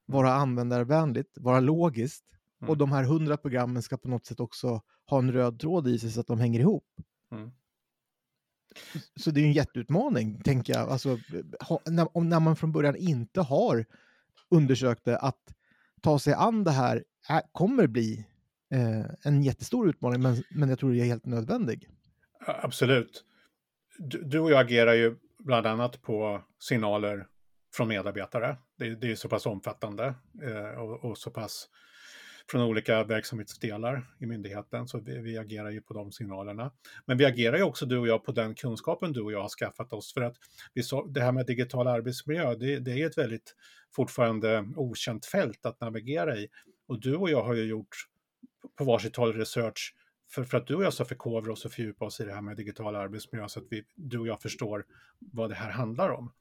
vara 0.05 0.33
användarvänligt, 0.33 1.37
vara 1.37 1.59
logiskt. 1.59 2.23
Mm. 2.63 2.70
Och 2.70 2.77
de 2.77 2.91
här 2.91 3.03
100 3.03 3.38
programmen 3.38 3.82
ska 3.82 3.98
på 3.98 4.08
något 4.08 4.25
sätt 4.25 4.39
också 4.39 4.82
ha 5.05 5.20
en 5.20 5.32
röd 5.32 5.60
tråd 5.60 5.88
i 5.88 6.00
sig 6.00 6.12
så 6.12 6.20
att 6.20 6.27
de 6.27 6.39
hänger 6.39 6.60
ihop. 6.60 6.86
Mm. 7.32 7.51
Så 9.15 9.32
det 9.32 9.39
är 9.39 9.41
ju 9.41 9.48
en 9.48 9.53
jätteutmaning, 9.53 10.41
tänker 10.43 10.74
jag. 10.74 10.89
Alltså, 10.89 11.17
ha, 11.60 11.79
när, 11.86 12.17
om, 12.17 12.29
när 12.29 12.39
man 12.39 12.55
från 12.55 12.72
början 12.72 12.96
inte 12.96 13.41
har 13.41 13.86
undersökt 14.50 15.05
det, 15.05 15.17
att 15.17 15.55
ta 16.01 16.20
sig 16.20 16.34
an 16.34 16.63
det 16.63 16.72
här 16.72 17.03
är, 17.29 17.41
kommer 17.51 17.88
bli 17.88 18.27
eh, 18.74 19.05
en 19.24 19.43
jättestor 19.43 19.89
utmaning, 19.89 20.22
men, 20.22 20.43
men 20.50 20.70
jag 20.70 20.79
tror 20.79 20.91
det 20.91 21.01
är 21.01 21.05
helt 21.05 21.25
nödvändig. 21.25 21.89
Absolut. 22.48 23.25
Du, 23.98 24.24
du 24.24 24.39
och 24.39 24.51
jag 24.51 24.60
agerar 24.60 24.93
ju 24.93 25.15
bland 25.39 25.67
annat 25.67 26.01
på 26.01 26.41
signaler 26.60 27.27
från 27.75 27.88
medarbetare. 27.88 28.58
Det, 28.77 28.96
det 28.96 29.12
är 29.12 29.15
så 29.15 29.29
pass 29.29 29.46
omfattande 29.46 30.15
eh, 30.43 30.82
och, 30.82 31.05
och 31.05 31.17
så 31.17 31.32
pass 31.32 31.70
från 32.51 32.62
olika 32.62 33.03
verksamhetsdelar 33.03 34.15
i 34.19 34.25
myndigheten, 34.25 34.88
så 34.88 35.00
vi, 35.00 35.19
vi 35.19 35.38
agerar 35.38 35.69
ju 35.69 35.81
på 35.81 35.93
de 35.93 36.12
signalerna. 36.12 36.71
Men 37.05 37.17
vi 37.17 37.25
agerar 37.25 37.57
ju 37.57 37.63
också 37.63 37.85
du 37.85 37.97
och 37.97 38.07
jag 38.07 38.23
på 38.23 38.31
den 38.31 38.55
kunskapen 38.55 39.12
du 39.12 39.21
och 39.21 39.31
jag 39.31 39.41
har 39.41 39.50
skaffat 39.50 39.93
oss, 39.93 40.13
för 40.13 40.21
att 40.21 40.35
vi 40.73 40.83
så, 40.83 41.05
det 41.05 41.21
här 41.21 41.31
med 41.31 41.45
digital 41.45 41.88
arbetsmiljö, 41.88 42.55
det, 42.55 42.79
det 42.79 42.91
är 43.01 43.05
ett 43.05 43.17
väldigt 43.17 43.55
fortfarande 43.95 44.65
okänt 44.75 45.25
fält 45.25 45.65
att 45.65 45.81
navigera 45.81 46.38
i. 46.38 46.47
Och 46.88 47.00
du 47.00 47.15
och 47.15 47.29
jag 47.29 47.43
har 47.43 47.53
ju 47.53 47.63
gjort 47.63 48.07
på 48.77 48.83
varsitt 48.83 49.15
håll 49.15 49.33
research 49.33 49.95
för, 50.31 50.43
för 50.43 50.57
att 50.57 50.67
du 50.67 50.75
och 50.75 50.83
jag 50.83 50.93
ska 50.93 51.05
förkovra 51.05 51.51
oss 51.51 51.65
och 51.65 51.71
fördjupa 51.71 52.05
oss 52.05 52.19
i 52.19 52.25
det 52.25 52.33
här 52.33 52.41
med 52.41 52.57
digital 52.57 52.95
arbetsmiljö 52.95 53.47
så 53.47 53.59
att 53.59 53.65
vi, 53.69 53.83
du 53.95 54.19
och 54.19 54.27
jag 54.27 54.41
förstår 54.41 54.85
vad 55.19 55.50
det 55.50 55.55
här 55.55 55.71
handlar 55.71 56.09
om. 56.09 56.33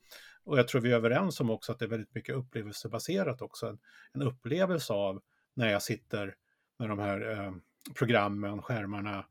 Och 0.45 0.59
jag 0.59 0.69
tror 0.69 0.81
vi 0.81 0.93
är 0.93 0.97
överens 0.97 1.41
om 1.41 1.51
också 1.51 1.73
att 1.73 1.79
det 1.79 1.85
är 1.85 1.89
väldigt 1.89 2.15
mycket 2.15 2.35
upplevelsebaserat 2.35 3.43
också. 3.43 3.67
En, 3.67 3.79
en 4.13 4.23
upplevelse 4.23 4.93
av 4.93 5.23
när 5.55 5.71
jag 5.71 5.83
sitter 5.83 6.35
med 6.79 6.89
de 6.89 6.99
här 6.99 7.31
eh, 7.31 7.53
programmen, 7.95 8.63
skärmarna, 8.63 9.27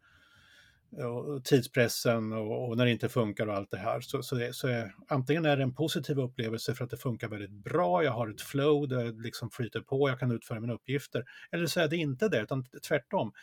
eh, 0.97 1.05
och 1.05 1.45
tidspressen 1.45 2.33
och, 2.33 2.69
och 2.69 2.77
när 2.77 2.85
det 2.85 2.91
inte 2.91 3.09
funkar 3.09 3.47
och 3.47 3.55
allt 3.55 3.71
det 3.71 3.77
här. 3.77 4.01
Så, 4.01 4.23
så, 4.23 4.35
det, 4.35 4.53
så 4.53 4.67
är, 4.67 4.95
antingen 5.07 5.45
är 5.45 5.57
det 5.57 5.63
en 5.63 5.75
positiv 5.75 6.19
upplevelse 6.19 6.75
för 6.75 6.83
att 6.83 6.89
det 6.89 6.97
funkar 6.97 7.27
väldigt 7.27 7.51
bra, 7.51 8.03
jag 8.03 8.11
har 8.11 8.29
ett 8.29 8.41
flow, 8.41 8.87
det 8.87 9.11
liksom 9.11 9.49
flyter 9.49 9.81
på, 9.81 10.09
jag 10.09 10.19
kan 10.19 10.31
utföra 10.31 10.59
mina 10.59 10.73
uppgifter. 10.73 11.25
Eller 11.51 11.65
så 11.65 11.79
är 11.79 11.87
det 11.87 11.97
inte 11.97 12.29
det, 12.29 12.41
utan 12.41 12.65
tvärtom. 12.87 13.33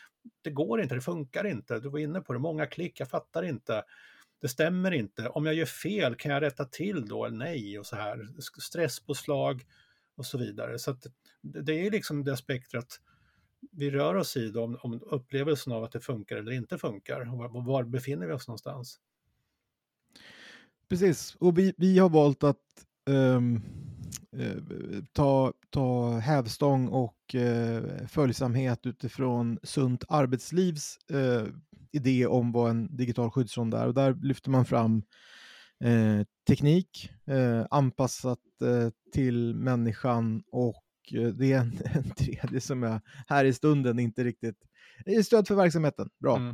Det 0.43 0.51
går 0.51 0.83
inte, 0.83 0.95
det 0.95 1.01
funkar 1.01 1.47
inte. 1.47 1.81
Du 1.81 1.89
var 1.89 1.99
inne 1.99 2.21
på 2.21 2.33
det, 2.33 2.39
många 2.39 2.67
klick, 2.67 3.01
jag 3.01 3.09
fattar 3.09 3.43
inte. 3.43 3.85
Det 4.41 4.49
stämmer 4.49 4.91
inte. 4.91 5.29
Om 5.29 5.47
jag 5.47 5.55
gör 5.55 5.67
fel, 5.67 6.15
kan 6.15 6.33
jag 6.33 6.43
rätta 6.43 6.65
till 6.65 7.09
då? 7.09 7.29
Nej? 7.29 7.79
Och 7.79 7.87
så 7.87 7.97
här. 7.97 8.29
Stresspåslag 8.61 9.65
och 10.17 10.27
så 10.27 10.39
vidare. 10.39 10.79
Så 10.79 10.91
att 10.91 11.07
det 11.43 11.87
är 11.87 11.91
liksom 11.91 12.25
det 12.25 12.37
spektrat 12.37 13.01
vi 13.73 13.91
rör 13.91 14.15
oss 14.15 14.37
i 14.37 14.51
då, 14.51 14.65
om, 14.65 14.79
om 14.83 15.01
upplevelsen 15.03 15.73
av 15.73 15.85
att 15.85 15.93
det 15.93 16.01
funkar 16.01 16.37
eller 16.37 16.53
inte 16.53 16.79
funkar. 16.79 17.21
Och 17.21 17.39
var, 17.39 17.67
var 17.67 17.85
befinner 17.85 18.27
vi 18.27 18.33
oss 18.33 18.49
någonstans? 18.49 19.01
Precis, 20.89 21.35
och 21.35 21.59
vi, 21.59 21.75
vi 21.77 21.99
har 21.99 22.09
valt 22.09 22.45
att 22.45 22.57
um, 23.07 23.63
ta, 25.13 25.53
ta 25.71 26.19
hävstång 26.19 26.89
och 26.89 27.35
uh, 27.35 28.07
följsamhet 28.07 28.87
utifrån 28.87 29.59
Sunt 29.63 30.05
Arbetslivs 30.09 30.99
uh, 31.13 31.47
idé 31.93 32.27
om 32.27 32.53
vad 32.53 32.71
en 32.71 32.97
digital 32.97 33.31
skyddsrond 33.31 33.75
är. 33.75 33.87
Och 33.87 33.95
där 33.95 34.15
lyfter 34.15 34.51
man 34.51 34.65
fram 34.65 35.03
eh, 35.85 36.27
teknik 36.49 37.11
eh, 37.27 37.67
anpassat 37.71 38.39
eh, 38.63 38.91
till 39.13 39.55
människan 39.55 40.43
och 40.53 40.85
det 41.11 41.53
är 41.53 41.59
en, 41.59 41.79
en 41.95 42.11
tredje 42.11 42.61
som 42.61 42.83
jag 42.83 43.01
här 43.27 43.45
i 43.45 43.53
stunden 43.53 43.99
inte 43.99 44.25
riktigt... 44.25 44.57
Är 45.05 45.23
stöd 45.23 45.49
för 45.49 45.55
verksamheten, 45.55 46.11
bra. 46.19 46.37
Mm. 46.37 46.53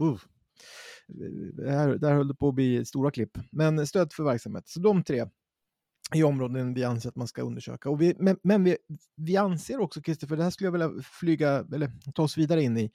Det 1.53 1.71
här, 1.71 1.89
där 1.89 2.13
höll 2.13 2.29
det 2.29 2.35
på 2.35 2.49
att 2.49 2.55
bli 2.55 2.85
stora 2.85 3.11
klipp. 3.11 3.39
Men 3.51 3.87
stöd 3.87 4.13
för 4.13 4.25
verksamhet. 4.25 4.69
Så 4.69 4.81
de 4.81 5.05
tre 5.05 5.27
är 6.15 6.25
områden 6.25 6.75
vi 6.75 6.85
anser 6.85 7.09
att 7.09 7.17
man 7.17 7.29
ska 7.29 7.43
undersöka. 7.43 7.91
Och 7.91 8.01
vi, 8.01 8.15
men 8.19 8.37
men 8.43 8.65
vi, 8.65 8.77
vi 9.17 9.37
anser 9.37 9.81
också, 9.81 10.03
Christer, 10.03 10.27
för 10.27 10.37
det 10.37 10.43
här 10.43 10.51
skulle 10.51 10.67
jag 10.67 10.73
vilja 10.73 10.93
flyga, 11.03 11.67
eller 11.75 11.91
ta 12.15 12.23
oss 12.23 12.39
vidare 12.39 12.63
in 12.63 12.77
i. 12.79 12.91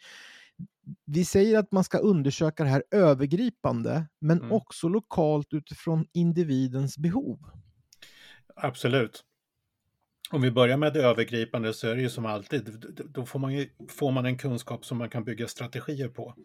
Vi 1.06 1.26
säger 1.26 1.60
att 1.60 1.72
man 1.72 1.84
ska 1.84 1.98
undersöka 1.98 2.64
det 2.64 2.70
här 2.70 2.84
övergripande, 2.92 4.06
men 4.20 4.38
Mm. 4.38 4.52
också 4.52 4.88
lokalt 4.88 5.54
utifrån 5.54 6.06
individens 6.14 6.98
behov. 6.98 7.40
Absolut. 8.56 9.24
Om 10.32 10.42
vi 10.42 10.52
börjar 10.52 10.78
med 10.78 10.94
det 10.94 11.04
övergripande 11.04 11.74
så 11.74 11.88
är 11.88 11.96
det 11.96 12.02
ju 12.02 12.10
som 12.10 12.26
alltid, 12.26 12.86
då 13.10 13.26
får 13.26 13.40
man, 13.40 13.54
ju, 13.54 13.70
får 13.90 14.12
man 14.12 14.26
en 14.26 14.38
kunskap 14.38 14.86
som 14.86 14.98
man 14.98 15.10
kan 15.10 15.24
bygga 15.24 15.48
strategier 15.48 16.10
på. 16.10 16.36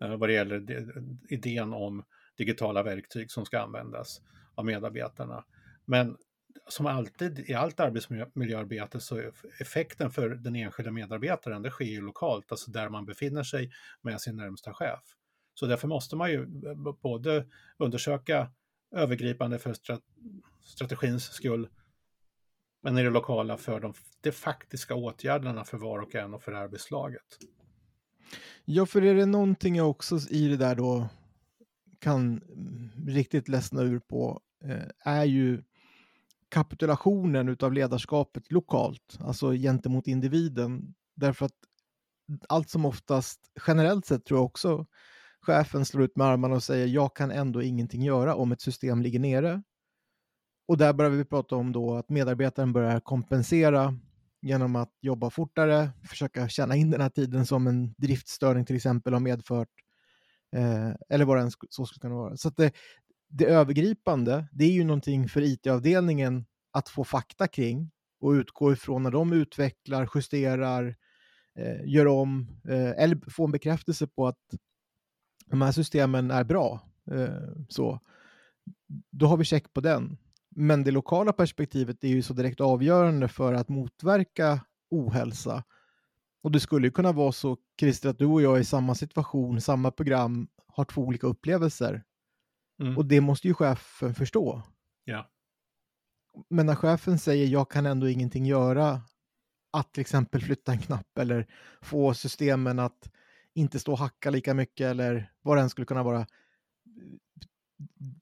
eh, 0.00 0.16
vad 0.16 0.28
det 0.28 0.32
gäller 0.32 0.60
de- 0.60 1.18
idén 1.28 1.72
om 1.72 2.04
digitala 2.38 2.82
verktyg 2.82 3.30
som 3.30 3.44
ska 3.44 3.60
användas 3.60 4.20
av 4.54 4.64
medarbetarna. 4.64 5.44
Men 5.84 6.16
som 6.68 6.86
alltid 6.86 7.38
i 7.38 7.54
allt 7.54 7.80
arbetsmiljöarbete 7.80 9.00
så 9.00 9.16
är 9.16 9.32
effekten 9.60 10.10
för 10.10 10.28
den 10.28 10.56
enskilda 10.56 10.90
medarbetaren, 10.90 11.62
det 11.62 11.70
sker 11.70 11.84
ju 11.84 12.00
lokalt, 12.00 12.52
alltså 12.52 12.70
där 12.70 12.88
man 12.88 13.06
befinner 13.06 13.42
sig 13.42 13.70
med 14.02 14.20
sin 14.20 14.36
närmsta 14.36 14.74
chef. 14.74 15.00
Så 15.54 15.66
därför 15.66 15.88
måste 15.88 16.16
man 16.16 16.30
ju 16.30 16.46
både 17.02 17.46
undersöka 17.78 18.50
övergripande 18.94 19.58
för 19.58 19.74
strategins 20.64 21.24
skull, 21.32 21.68
men 22.84 22.98
i 22.98 23.02
det 23.02 23.10
lokala 23.10 23.56
för 23.56 23.80
de, 23.80 23.94
de 24.20 24.32
faktiska 24.32 24.94
åtgärderna 24.94 25.64
för 25.64 25.78
var 25.78 25.98
och 25.98 26.14
en 26.14 26.34
och 26.34 26.42
för 26.42 26.52
arbetslaget. 26.52 27.38
Ja, 28.64 28.86
för 28.86 29.02
är 29.02 29.14
det 29.14 29.26
någonting 29.26 29.76
jag 29.76 29.90
också 29.90 30.18
i 30.30 30.48
det 30.48 30.56
där 30.56 30.74
då 30.74 31.08
kan 31.98 32.20
mm, 32.20 32.90
riktigt 33.06 33.48
ledsna 33.48 33.82
ur 33.82 33.98
på 33.98 34.40
eh, 34.64 35.12
är 35.12 35.24
ju 35.24 35.62
kapitulationen 36.48 37.48
utav 37.48 37.72
ledarskapet 37.72 38.52
lokalt, 38.52 39.18
alltså 39.20 39.52
gentemot 39.52 40.06
individen. 40.06 40.94
Därför 41.14 41.46
att 41.46 41.58
allt 42.48 42.70
som 42.70 42.84
oftast, 42.84 43.40
generellt 43.66 44.06
sett 44.06 44.24
tror 44.24 44.38
jag 44.38 44.44
också, 44.44 44.86
chefen 45.40 45.84
slår 45.84 46.04
ut 46.04 46.16
med 46.16 46.26
armarna 46.26 46.54
och 46.54 46.62
säger 46.62 46.86
jag 46.86 47.16
kan 47.16 47.30
ändå 47.30 47.62
ingenting 47.62 48.02
göra 48.02 48.34
om 48.34 48.52
ett 48.52 48.60
system 48.60 49.02
ligger 49.02 49.20
nere. 49.20 49.62
Och 50.66 50.78
där 50.78 50.92
börjar 50.92 51.10
vi 51.10 51.24
prata 51.24 51.56
om 51.56 51.72
då 51.72 51.94
att 51.94 52.10
medarbetaren 52.10 52.72
börjar 52.72 53.00
kompensera 53.00 53.94
genom 54.42 54.76
att 54.76 54.92
jobba 55.00 55.30
fortare, 55.30 55.90
försöka 56.08 56.48
tjäna 56.48 56.76
in 56.76 56.90
den 56.90 57.00
här 57.00 57.08
tiden 57.08 57.46
som 57.46 57.66
en 57.66 57.94
driftstörning 57.98 58.64
till 58.64 58.76
exempel 58.76 59.12
har 59.12 59.20
medfört. 59.20 59.68
Eh, 60.56 60.90
eller 61.08 61.24
vad 61.24 61.36
det 61.36 61.42
än 61.42 61.50
så 61.68 61.86
skulle 61.86 62.00
kunna 62.00 62.14
vara. 62.14 62.36
Så 62.36 62.48
att 62.48 62.56
det, 62.56 62.72
det 63.28 63.44
övergripande, 63.44 64.46
det 64.52 64.64
är 64.64 64.70
ju 64.70 64.84
någonting 64.84 65.28
för 65.28 65.42
IT-avdelningen 65.42 66.44
att 66.70 66.88
få 66.88 67.04
fakta 67.04 67.48
kring 67.48 67.90
och 68.20 68.30
utgå 68.30 68.72
ifrån 68.72 69.02
när 69.02 69.10
de 69.10 69.32
utvecklar, 69.32 70.10
justerar, 70.14 70.96
eh, 71.58 71.80
gör 71.84 72.06
om 72.06 72.48
eh, 72.68 72.90
eller 72.90 73.30
få 73.30 73.44
en 73.44 73.52
bekräftelse 73.52 74.06
på 74.06 74.26
att 74.26 74.40
de 75.46 75.62
här 75.62 75.72
systemen 75.72 76.30
är 76.30 76.44
bra. 76.44 76.80
Eh, 77.10 77.64
så. 77.68 78.00
Då 79.10 79.26
har 79.26 79.36
vi 79.36 79.44
check 79.44 79.72
på 79.72 79.80
den. 79.80 80.18
Men 80.56 80.84
det 80.84 80.90
lokala 80.90 81.32
perspektivet 81.32 82.04
är 82.04 82.08
ju 82.08 82.22
så 82.22 82.32
direkt 82.32 82.60
avgörande 82.60 83.28
för 83.28 83.54
att 83.54 83.68
motverka 83.68 84.60
ohälsa. 84.90 85.64
Och 86.42 86.52
det 86.52 86.60
skulle 86.60 86.86
ju 86.86 86.90
kunna 86.90 87.12
vara 87.12 87.32
så, 87.32 87.56
Christer, 87.80 88.08
att 88.08 88.18
du 88.18 88.26
och 88.26 88.42
jag 88.42 88.56
är 88.56 88.60
i 88.60 88.64
samma 88.64 88.94
situation, 88.94 89.60
samma 89.60 89.90
program, 89.90 90.48
har 90.66 90.84
två 90.84 91.02
olika 91.02 91.26
upplevelser. 91.26 92.04
Mm. 92.80 92.96
Och 92.96 93.06
det 93.06 93.20
måste 93.20 93.48
ju 93.48 93.54
chefen 93.54 94.14
förstå. 94.14 94.62
Ja. 95.04 95.30
Men 96.48 96.66
när 96.66 96.74
chefen 96.74 97.18
säger 97.18 97.46
jag 97.46 97.70
kan 97.70 97.86
ändå 97.86 98.08
ingenting 98.08 98.46
göra, 98.46 99.00
att 99.72 99.92
till 99.92 100.00
exempel 100.00 100.40
flytta 100.40 100.72
en 100.72 100.78
knapp 100.78 101.18
eller 101.18 101.46
få 101.82 102.14
systemen 102.14 102.78
att 102.78 103.10
inte 103.54 103.78
stå 103.78 103.92
och 103.92 103.98
hacka 103.98 104.30
lika 104.30 104.54
mycket 104.54 104.84
eller 104.84 105.32
vad 105.42 105.56
det 105.56 105.62
än 105.62 105.70
skulle 105.70 105.84
kunna 105.84 106.02
vara. 106.02 106.26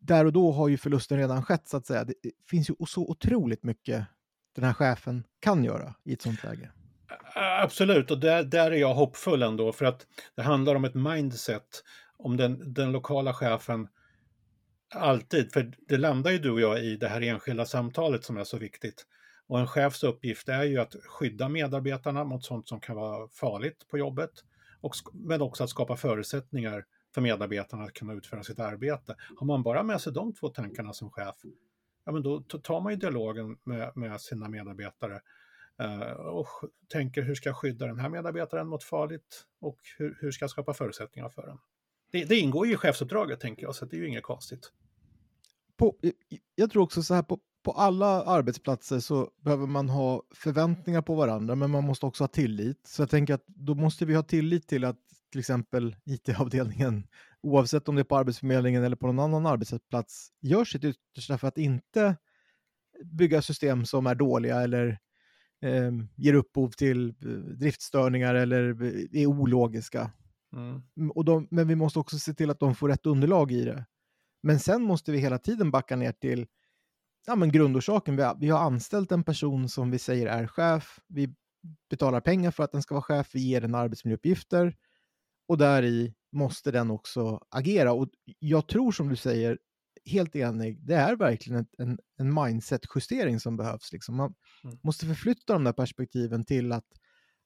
Där 0.03 0.25
och 0.25 0.33
då 0.33 0.53
har 0.53 0.69
ju 0.69 0.79
förlusten 0.79 1.19
redan 1.19 1.43
skett 1.43 1.69
så 1.69 1.77
att 1.77 1.87
säga. 1.87 2.05
Det 2.05 2.17
finns 2.51 2.71
ju 2.71 2.75
så 2.87 3.03
otroligt 3.09 3.63
mycket 3.63 4.07
den 4.55 4.65
här 4.65 4.73
chefen 4.73 5.25
kan 5.41 5.65
göra 5.65 5.95
i 6.05 6.13
ett 6.13 6.23
sånt 6.23 6.45
läge. 6.45 6.71
Absolut, 7.35 8.11
och 8.11 8.21
där, 8.21 8.45
där 8.45 8.71
är 8.71 8.77
jag 8.77 8.95
hoppfull 8.95 9.43
ändå 9.43 9.73
för 9.73 9.85
att 9.85 10.07
det 10.35 10.43
handlar 10.43 10.75
om 10.75 10.85
ett 10.85 10.95
mindset. 10.95 11.83
Om 12.17 12.37
den, 12.37 12.75
den 12.75 12.93
lokala 12.93 13.35
chefen 13.35 13.89
alltid, 14.95 15.53
för 15.53 15.73
det 15.89 15.97
landar 15.97 16.31
ju 16.31 16.39
du 16.39 16.51
och 16.51 16.61
jag 16.61 16.85
i 16.85 16.97
det 16.97 17.09
här 17.09 17.21
enskilda 17.21 17.65
samtalet 17.65 18.25
som 18.25 18.37
är 18.37 18.45
så 18.45 18.59
viktigt. 18.59 19.07
Och 19.47 19.61
en 19.61 19.67
chefs 19.67 20.03
uppgift 20.03 20.49
är 20.49 20.63
ju 20.63 20.79
att 20.79 20.95
skydda 21.05 21.49
medarbetarna 21.49 22.25
mot 22.25 22.45
sånt 22.45 22.69
som 22.69 22.81
kan 22.81 22.97
vara 22.97 23.29
farligt 23.29 23.89
på 23.91 23.99
jobbet, 23.99 24.31
och, 24.81 24.95
men 25.13 25.43
också 25.43 25.65
att 25.65 25.71
skapa 25.71 25.97
förutsättningar 25.97 26.85
för 27.15 27.21
medarbetarna 27.21 27.85
att 27.85 27.93
kunna 27.93 28.13
utföra 28.13 28.43
sitt 28.43 28.59
arbete. 28.59 29.17
Har 29.37 29.47
man 29.47 29.63
bara 29.63 29.83
med 29.83 30.01
sig 30.01 30.13
de 30.13 30.35
två 30.35 30.49
tankarna 30.49 30.93
som 30.93 31.11
chef, 31.11 31.37
ja 32.05 32.13
men 32.13 32.23
då 32.23 32.41
tar 32.41 32.81
man 32.81 32.93
ju 32.93 32.99
dialogen 32.99 33.59
med, 33.65 33.97
med 33.97 34.21
sina 34.21 34.49
medarbetare 34.49 35.21
eh, 35.79 36.13
och 36.13 36.49
tänker 36.89 37.23
hur 37.23 37.35
ska 37.35 37.49
jag 37.49 37.57
skydda 37.57 37.87
den 37.87 37.99
här 37.99 38.09
medarbetaren 38.09 38.69
mot 38.69 38.85
farligt 38.85 39.47
och 39.61 39.79
hur, 39.99 40.19
hur 40.21 40.31
ska 40.31 40.43
jag 40.43 40.51
skapa 40.51 40.75
förutsättningar 40.75 41.29
för 41.29 41.47
den. 41.47 41.59
Det, 42.13 42.25
det 42.25 42.37
ingår 42.37 42.67
ju 42.67 42.73
i 42.73 42.77
chefsuppdraget 42.77 43.41
tänker 43.41 43.63
jag, 43.63 43.75
så 43.75 43.85
det 43.85 43.97
är 43.97 44.01
ju 44.01 44.09
inget 44.09 44.23
konstigt. 44.23 44.73
På, 45.77 45.97
jag 46.55 46.71
tror 46.71 46.83
också 46.83 47.03
så 47.03 47.15
här, 47.15 47.23
på, 47.23 47.39
på 47.63 47.73
alla 47.73 48.23
arbetsplatser 48.23 49.01
så 49.01 49.31
behöver 49.41 49.67
man 49.67 49.89
ha 49.89 50.23
förväntningar 50.35 51.03
på 51.03 51.15
varandra, 51.15 51.55
men 51.55 51.71
man 51.71 51.85
måste 51.85 52.07
också 52.07 52.23
ha 52.25 52.29
tillit. 52.29 52.87
Så 52.87 53.03
jag 53.03 53.11
tänker 53.11 53.35
att 53.35 53.47
då 53.47 53.75
måste 53.75 54.05
vi 54.05 54.15
ha 54.15 54.23
tillit 54.23 54.69
till 54.69 54.85
att 54.85 54.99
till 55.33 55.41
exempel 55.41 55.97
IT-avdelningen, 56.05 57.07
oavsett 57.43 57.89
om 57.89 57.95
det 57.95 58.03
är 58.03 58.05
på 58.05 58.17
Arbetsförmedlingen 58.17 58.85
eller 58.85 58.97
på 58.97 59.07
någon 59.07 59.19
annan 59.19 59.47
arbetsplats, 59.47 60.29
gör 60.41 60.65
sitt 60.65 60.85
yttersta 60.85 61.39
för 61.39 61.49
att 61.49 61.59
inte 61.59 62.17
bygga 63.05 63.43
system 63.43 63.85
som 63.85 64.07
är 64.07 64.15
dåliga 64.15 64.61
eller 64.61 64.99
eh, 65.63 65.93
ger 66.17 66.35
upphov 66.35 66.71
till 66.71 67.09
eh, 67.09 67.31
driftstörningar 67.59 68.35
eller 68.35 68.83
är 69.17 69.27
ologiska. 69.27 70.11
Mm. 70.53 71.11
Och 71.11 71.25
de, 71.25 71.49
men 71.51 71.69
vi 71.69 71.75
måste 71.75 71.99
också 71.99 72.19
se 72.19 72.35
till 72.35 72.51
att 72.51 72.61
de 72.61 72.75
får 72.75 72.89
rätt 72.89 73.07
underlag 73.07 73.53
i 73.53 73.65
det. 73.65 73.87
Men 74.43 74.61
sen 74.61 74.83
måste 74.83 75.13
vi 75.13 75.19
hela 75.19 75.39
tiden 75.39 75.71
backa 75.71 75.97
ner 75.97 76.13
till 76.13 76.47
ja, 77.27 77.37
men 77.37 77.53
grundorsaken. 77.53 78.17
Vi 78.17 78.23
har, 78.23 78.37
vi 78.41 78.49
har 78.49 78.59
anställt 78.59 79.13
en 79.13 79.25
person 79.25 79.69
som 79.69 79.91
vi 79.91 79.99
säger 79.99 80.27
är 80.27 80.47
chef. 80.47 81.01
Vi 81.07 81.35
betalar 81.91 82.21
pengar 82.21 82.51
för 82.51 82.65
att 82.65 82.73
den 82.73 82.83
ska 82.83 82.95
vara 82.95 83.03
chef. 83.03 83.31
Vi 83.35 83.41
ger 83.41 83.61
den 83.61 83.75
arbetsmiljöuppgifter 83.75 84.77
och 85.53 85.59
där 85.59 85.83
i 85.83 86.15
måste 86.31 86.71
den 86.71 86.91
också 86.91 87.41
agera. 87.49 87.93
Och 87.93 88.09
jag 88.39 88.67
tror 88.67 88.93
som 88.93 89.09
du 89.09 89.17
säger, 89.17 89.59
helt 90.05 90.37
enig, 90.37 90.79
det 90.87 90.95
är 90.95 91.17
verkligen 91.17 91.67
en, 91.79 91.99
en 92.19 92.35
mindset-justering 92.35 93.41
som 93.41 93.57
behövs. 93.57 93.93
Liksom. 93.93 94.17
Man 94.17 94.35
mm. 94.65 94.79
måste 94.83 95.07
förflytta 95.07 95.53
de 95.53 95.65
där 95.65 95.73
perspektiven 95.73 96.45
till 96.45 96.73
att 96.73 96.87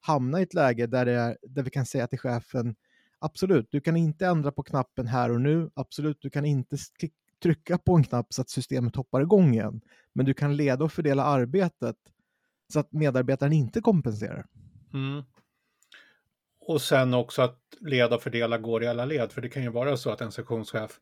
hamna 0.00 0.40
i 0.40 0.42
ett 0.42 0.54
läge 0.54 0.86
där, 0.86 1.06
det 1.06 1.12
är, 1.12 1.38
där 1.42 1.62
vi 1.62 1.70
kan 1.70 1.86
säga 1.86 2.06
till 2.06 2.18
chefen, 2.18 2.76
absolut, 3.18 3.68
du 3.70 3.80
kan 3.80 3.96
inte 3.96 4.26
ändra 4.26 4.52
på 4.52 4.62
knappen 4.62 5.06
här 5.06 5.30
och 5.30 5.40
nu, 5.40 5.70
absolut, 5.74 6.18
du 6.20 6.30
kan 6.30 6.44
inte 6.44 6.76
trycka 7.42 7.78
på 7.78 7.96
en 7.96 8.04
knapp 8.04 8.32
så 8.32 8.42
att 8.42 8.50
systemet 8.50 8.96
hoppar 8.96 9.20
igång 9.20 9.54
igen, 9.54 9.80
men 10.12 10.26
du 10.26 10.34
kan 10.34 10.56
leda 10.56 10.84
och 10.84 10.92
fördela 10.92 11.24
arbetet 11.24 11.96
så 12.72 12.80
att 12.80 12.92
medarbetaren 12.92 13.52
inte 13.52 13.80
kompenserar. 13.80 14.46
Mm. 14.94 15.24
Och 16.68 16.82
sen 16.82 17.14
också 17.14 17.42
att 17.42 17.58
leda 17.80 18.16
och 18.16 18.22
fördela 18.22 18.58
går 18.58 18.82
i 18.82 18.86
alla 18.86 19.04
led, 19.04 19.32
för 19.32 19.40
det 19.40 19.48
kan 19.48 19.62
ju 19.62 19.70
vara 19.70 19.96
så 19.96 20.10
att 20.10 20.20
en 20.20 20.32
sektionschef 20.32 21.00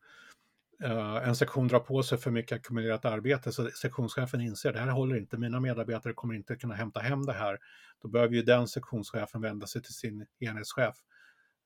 eh, 0.83 1.29
en 1.29 1.37
sektion 1.37 1.69
drar 1.69 1.81
på 1.81 2.03
sig 2.03 2.19
för 2.19 2.31
mycket 2.31 2.57
ackumulerat 2.57 3.05
arbete 3.05 3.53
så 3.53 3.71
sektionschefen 3.71 4.41
inser 4.41 4.73
det 4.73 4.79
här 4.79 4.89
håller 4.89 5.17
inte, 5.17 5.39
mina 5.39 5.61
medarbetare 5.61 6.13
kommer 6.13 6.35
inte 6.35 6.57
kunna 6.57 6.75
hämta 6.75 7.01
hem 7.01 7.23
det 7.23 7.33
här. 7.33 7.59
Då 8.03 8.09
behöver 8.09 8.35
ju 8.35 8.43
den 8.43 8.69
sektionschefen 8.69 9.41
vända 9.41 9.67
sig 9.67 9.83
till 9.83 9.95
sin 9.95 10.27
enhetschef 10.41 10.95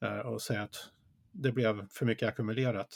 eh, 0.02 0.18
och 0.18 0.42
säga 0.42 0.62
att 0.62 0.76
det 1.32 1.52
blev 1.52 1.88
för 1.90 2.06
mycket 2.06 2.28
ackumulerat. 2.28 2.88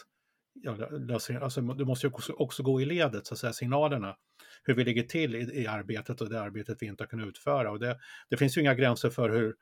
Alltså, 0.69 1.39
alltså 1.39 1.61
du 1.61 1.85
måste 1.85 2.07
ju 2.07 2.13
också, 2.13 2.33
också, 2.33 2.63
gå 2.63 2.81
i 2.81 2.85
ledet, 2.85 3.27
så 3.27 3.35
att 3.35 3.39
säga, 3.39 3.53
signalerna, 3.53 4.17
hur 4.63 4.75
vi 4.75 4.85
ligger 4.85 5.03
till 5.03 5.35
i, 5.35 5.63
i 5.63 5.67
arbetet 5.67 6.21
och 6.21 6.29
det 6.29 6.41
arbetet 6.41 6.79
vi 6.81 6.87
inte 6.87 7.03
har 7.03 7.09
kunnat 7.09 7.29
utföra. 7.29 7.71
Och 7.71 7.79
det, 7.79 7.99
det 8.31 8.37
finns 8.37 8.57
ju 8.57 8.61
inga 8.61 8.75
gränser 8.75 9.11
för 9.11 9.31
hur 9.31 9.55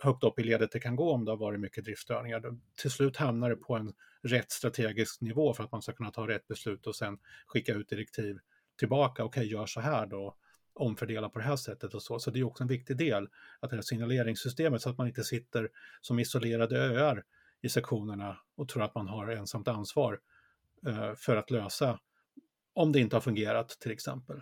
högt 0.00 0.24
upp 0.24 0.38
i 0.38 0.42
ledet 0.42 0.72
det 0.72 0.80
kan 0.80 0.96
gå 0.96 1.12
om 1.12 1.24
det 1.24 1.32
har 1.32 1.36
varit 1.36 1.60
mycket 1.60 1.84
driftstörningar. 1.84 2.42
Till 2.76 2.90
slut 2.90 3.16
hamnar 3.16 3.50
det 3.50 3.56
på 3.56 3.76
en 3.76 3.92
rätt 4.22 4.50
strategisk 4.50 5.20
nivå 5.20 5.54
för 5.54 5.64
att 5.64 5.72
man 5.72 5.82
ska 5.82 5.92
kunna 5.92 6.10
ta 6.10 6.28
rätt 6.28 6.48
beslut 6.48 6.86
och 6.86 6.96
sen 6.96 7.18
skicka 7.46 7.74
ut 7.74 7.88
direktiv 7.88 8.38
tillbaka. 8.78 9.24
Okej, 9.24 9.40
okay, 9.40 9.52
gör 9.52 9.66
så 9.66 9.80
här 9.80 10.06
då, 10.06 10.36
omfördela 10.72 11.28
på 11.28 11.38
det 11.38 11.44
här 11.44 11.56
sättet 11.56 11.94
och 11.94 12.02
så. 12.02 12.18
Så 12.18 12.30
det 12.30 12.40
är 12.40 12.44
också 12.44 12.64
en 12.64 12.68
viktig 12.68 12.96
del, 12.96 13.28
att 13.60 13.70
det 13.70 13.76
här 13.76 13.82
signaleringssystemet, 13.82 14.82
så 14.82 14.90
att 14.90 14.98
man 14.98 15.06
inte 15.06 15.24
sitter 15.24 15.68
som 16.00 16.18
isolerade 16.18 16.78
öar 16.78 17.24
i 17.62 17.68
sektionerna 17.68 18.38
och 18.56 18.68
tror 18.68 18.82
att 18.82 18.94
man 18.94 19.08
har 19.08 19.28
ensamt 19.28 19.68
ansvar 19.68 20.20
eh, 20.86 21.14
för 21.14 21.36
att 21.36 21.50
lösa 21.50 22.00
om 22.72 22.92
det 22.92 23.00
inte 23.00 23.16
har 23.16 23.20
fungerat 23.20 23.68
till 23.68 23.90
exempel. 23.90 24.40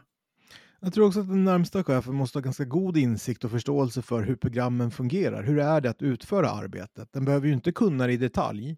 Jag 0.80 0.92
tror 0.92 1.06
också 1.06 1.20
att 1.20 1.28
den 1.28 1.44
närmsta 1.44 1.84
chefen 1.84 2.14
måste 2.14 2.38
ha 2.38 2.42
ganska 2.42 2.64
god 2.64 2.96
insikt 2.96 3.44
och 3.44 3.50
förståelse 3.50 4.02
för 4.02 4.22
hur 4.22 4.36
programmen 4.36 4.90
fungerar. 4.90 5.42
Hur 5.42 5.58
är 5.58 5.80
det 5.80 5.90
att 5.90 6.02
utföra 6.02 6.50
arbetet? 6.50 7.08
Den 7.12 7.24
behöver 7.24 7.46
ju 7.46 7.52
inte 7.52 7.72
kunna 7.72 8.06
det 8.06 8.12
i 8.12 8.16
detalj. 8.16 8.70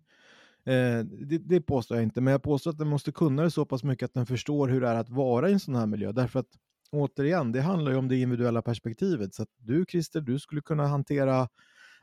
Eh, 0.64 0.98
det, 1.04 1.38
det 1.38 1.60
påstår 1.60 1.96
jag 1.96 2.04
inte, 2.04 2.20
men 2.20 2.32
jag 2.32 2.42
påstår 2.42 2.70
att 2.70 2.78
den 2.78 2.88
måste 2.88 3.12
kunna 3.12 3.42
det 3.42 3.50
så 3.50 3.64
pass 3.64 3.84
mycket 3.84 4.04
att 4.04 4.14
den 4.14 4.26
förstår 4.26 4.68
hur 4.68 4.80
det 4.80 4.88
är 4.88 4.94
att 4.94 5.08
vara 5.08 5.48
i 5.48 5.52
en 5.52 5.60
sån 5.60 5.74
här 5.74 5.86
miljö. 5.86 6.12
Därför 6.12 6.40
att 6.40 6.46
återigen, 6.90 7.52
det 7.52 7.60
handlar 7.60 7.92
ju 7.92 7.98
om 7.98 8.08
det 8.08 8.16
individuella 8.16 8.62
perspektivet. 8.62 9.34
Så 9.34 9.42
att 9.42 9.48
du 9.58 9.84
Christer, 9.88 10.20
du 10.20 10.38
skulle 10.38 10.60
kunna 10.60 10.86
hantera 10.86 11.48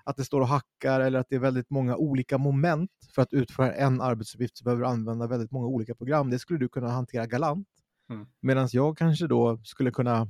att 0.03 0.17
det 0.17 0.25
står 0.25 0.41
och 0.41 0.47
hackar 0.47 0.99
eller 0.99 1.19
att 1.19 1.29
det 1.29 1.35
är 1.35 1.39
väldigt 1.39 1.69
många 1.69 1.95
olika 1.95 2.37
moment. 2.37 2.91
För 3.15 3.21
att 3.21 3.33
utföra 3.33 3.73
en 3.73 4.01
arbetsuppgift 4.01 4.57
så 4.57 4.63
behöver 4.63 4.81
du 4.81 4.87
använda 4.87 5.27
väldigt 5.27 5.51
många 5.51 5.67
olika 5.67 5.95
program. 5.95 6.29
Det 6.29 6.39
skulle 6.39 6.59
du 6.59 6.69
kunna 6.69 6.89
hantera 6.89 7.25
galant. 7.25 7.67
Mm. 8.09 8.27
Medan 8.41 8.69
jag 8.71 8.97
kanske 8.97 9.27
då 9.27 9.59
skulle 9.63 9.91
kunna 9.91 10.27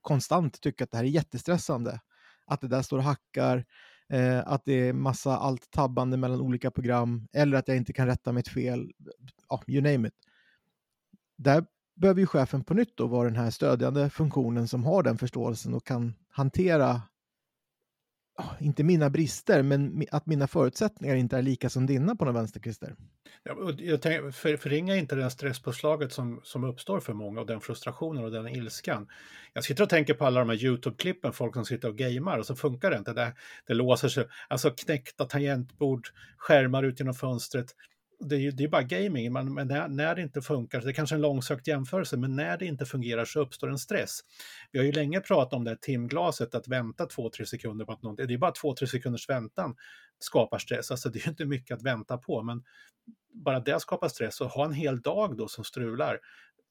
konstant 0.00 0.60
tycka 0.60 0.84
att 0.84 0.90
det 0.90 0.96
här 0.96 1.04
är 1.04 1.08
jättestressande. 1.08 2.00
Att 2.46 2.60
det 2.60 2.68
där 2.68 2.82
står 2.82 2.98
och 2.98 3.04
hackar, 3.04 3.64
eh, 4.08 4.38
att 4.46 4.64
det 4.64 4.88
är 4.88 4.92
massa 4.92 5.36
allt 5.36 5.70
tabbande 5.70 6.16
mellan 6.16 6.40
olika 6.40 6.70
program 6.70 7.28
eller 7.32 7.56
att 7.56 7.68
jag 7.68 7.76
inte 7.76 7.92
kan 7.92 8.06
rätta 8.06 8.32
mitt 8.32 8.48
fel. 8.48 8.92
Ja, 9.48 9.62
you 9.66 9.82
name 9.82 10.08
it. 10.08 10.14
Där 11.36 11.64
behöver 11.94 12.20
ju 12.20 12.26
chefen 12.26 12.64
på 12.64 12.74
nytt 12.74 12.96
då 12.96 13.06
vara 13.06 13.28
den 13.28 13.36
här 13.36 13.50
stödjande 13.50 14.10
funktionen 14.10 14.68
som 14.68 14.84
har 14.84 15.02
den 15.02 15.18
förståelsen 15.18 15.74
och 15.74 15.86
kan 15.86 16.14
hantera 16.28 17.02
inte 18.60 18.84
mina 18.84 19.10
brister, 19.10 19.62
men 19.62 20.04
att 20.10 20.26
mina 20.26 20.46
förutsättningar 20.46 21.14
inte 21.14 21.36
är 21.36 21.42
lika 21.42 21.70
som 21.70 21.86
dina 21.86 22.16
på 22.16 22.24
den 22.24 22.34
vänsterkrister. 22.34 22.94
Ja, 23.42 23.72
jag 23.78 24.02
tänker, 24.02 24.30
för, 24.30 24.56
förringa 24.56 24.96
inte 24.96 25.14
den 25.14 25.30
stresspåslaget 25.30 26.12
som, 26.12 26.40
som 26.42 26.64
uppstår 26.64 27.00
för 27.00 27.12
många 27.12 27.40
och 27.40 27.46
den 27.46 27.60
frustrationen 27.60 28.24
och 28.24 28.30
den 28.30 28.48
ilskan. 28.48 29.06
Jag 29.52 29.64
sitter 29.64 29.82
och 29.82 29.88
tänker 29.88 30.14
på 30.14 30.26
alla 30.26 30.40
de 30.40 30.48
här 30.48 30.64
YouTube-klippen, 30.64 31.32
folk 31.32 31.54
som 31.54 31.64
sitter 31.64 31.88
och 31.88 31.96
gamer 31.96 32.38
och 32.38 32.46
så 32.46 32.56
funkar 32.56 32.90
det 32.90 32.96
inte. 32.96 33.12
Det, 33.12 33.34
det 33.66 33.74
låser 33.74 34.08
sig, 34.08 34.28
alltså 34.48 34.70
knäckta 34.70 35.24
tangentbord, 35.24 36.08
skärmar 36.36 36.82
ut 36.82 37.00
genom 37.00 37.14
fönstret 37.14 37.66
det 38.28 38.36
är 38.36 38.40
ju 38.40 38.50
det 38.50 38.64
är 38.64 38.68
bara 38.68 38.82
gaming, 38.82 39.32
men, 39.32 39.54
men 39.54 39.68
när, 39.68 39.88
när, 39.88 40.14
det 40.14 40.22
inte 40.22 40.42
funkar, 40.42 40.80
det 40.80 40.90
är 40.90 40.92
kanske 40.92 41.14
en 41.14 41.20
långsökt 41.20 41.66
jämförelse, 41.66 42.16
men 42.16 42.36
när 42.36 42.58
det 42.58 42.66
inte 42.66 42.86
fungerar 42.86 43.24
så 43.24 43.40
uppstår 43.40 43.70
en 43.70 43.78
stress. 43.78 44.20
Vi 44.72 44.78
har 44.78 44.86
ju 44.86 44.92
länge 44.92 45.20
pratat 45.20 45.52
om 45.52 45.64
det 45.64 45.70
här 45.70 45.76
timglaset, 45.76 46.54
att 46.54 46.68
vänta 46.68 47.06
två, 47.06 47.30
tre 47.30 47.46
sekunder 47.46 47.84
på 47.84 47.92
att 47.92 48.02
någonting, 48.02 48.26
det 48.26 48.34
är 48.34 48.38
bara 48.38 48.52
två, 48.52 48.74
tre 48.74 48.86
sekunders 48.86 49.28
väntan 49.28 49.76
skapar 50.18 50.58
stress, 50.58 50.90
alltså 50.90 51.08
det 51.08 51.18
är 51.18 51.24
ju 51.24 51.30
inte 51.30 51.44
mycket 51.44 51.76
att 51.76 51.82
vänta 51.82 52.18
på, 52.18 52.42
men 52.42 52.64
bara 53.32 53.60
det 53.60 53.80
skapar 53.80 54.08
stress 54.08 54.40
och 54.40 54.48
ha 54.48 54.64
en 54.64 54.72
hel 54.72 55.00
dag 55.00 55.36
då 55.36 55.48
som 55.48 55.64
strular. 55.64 56.18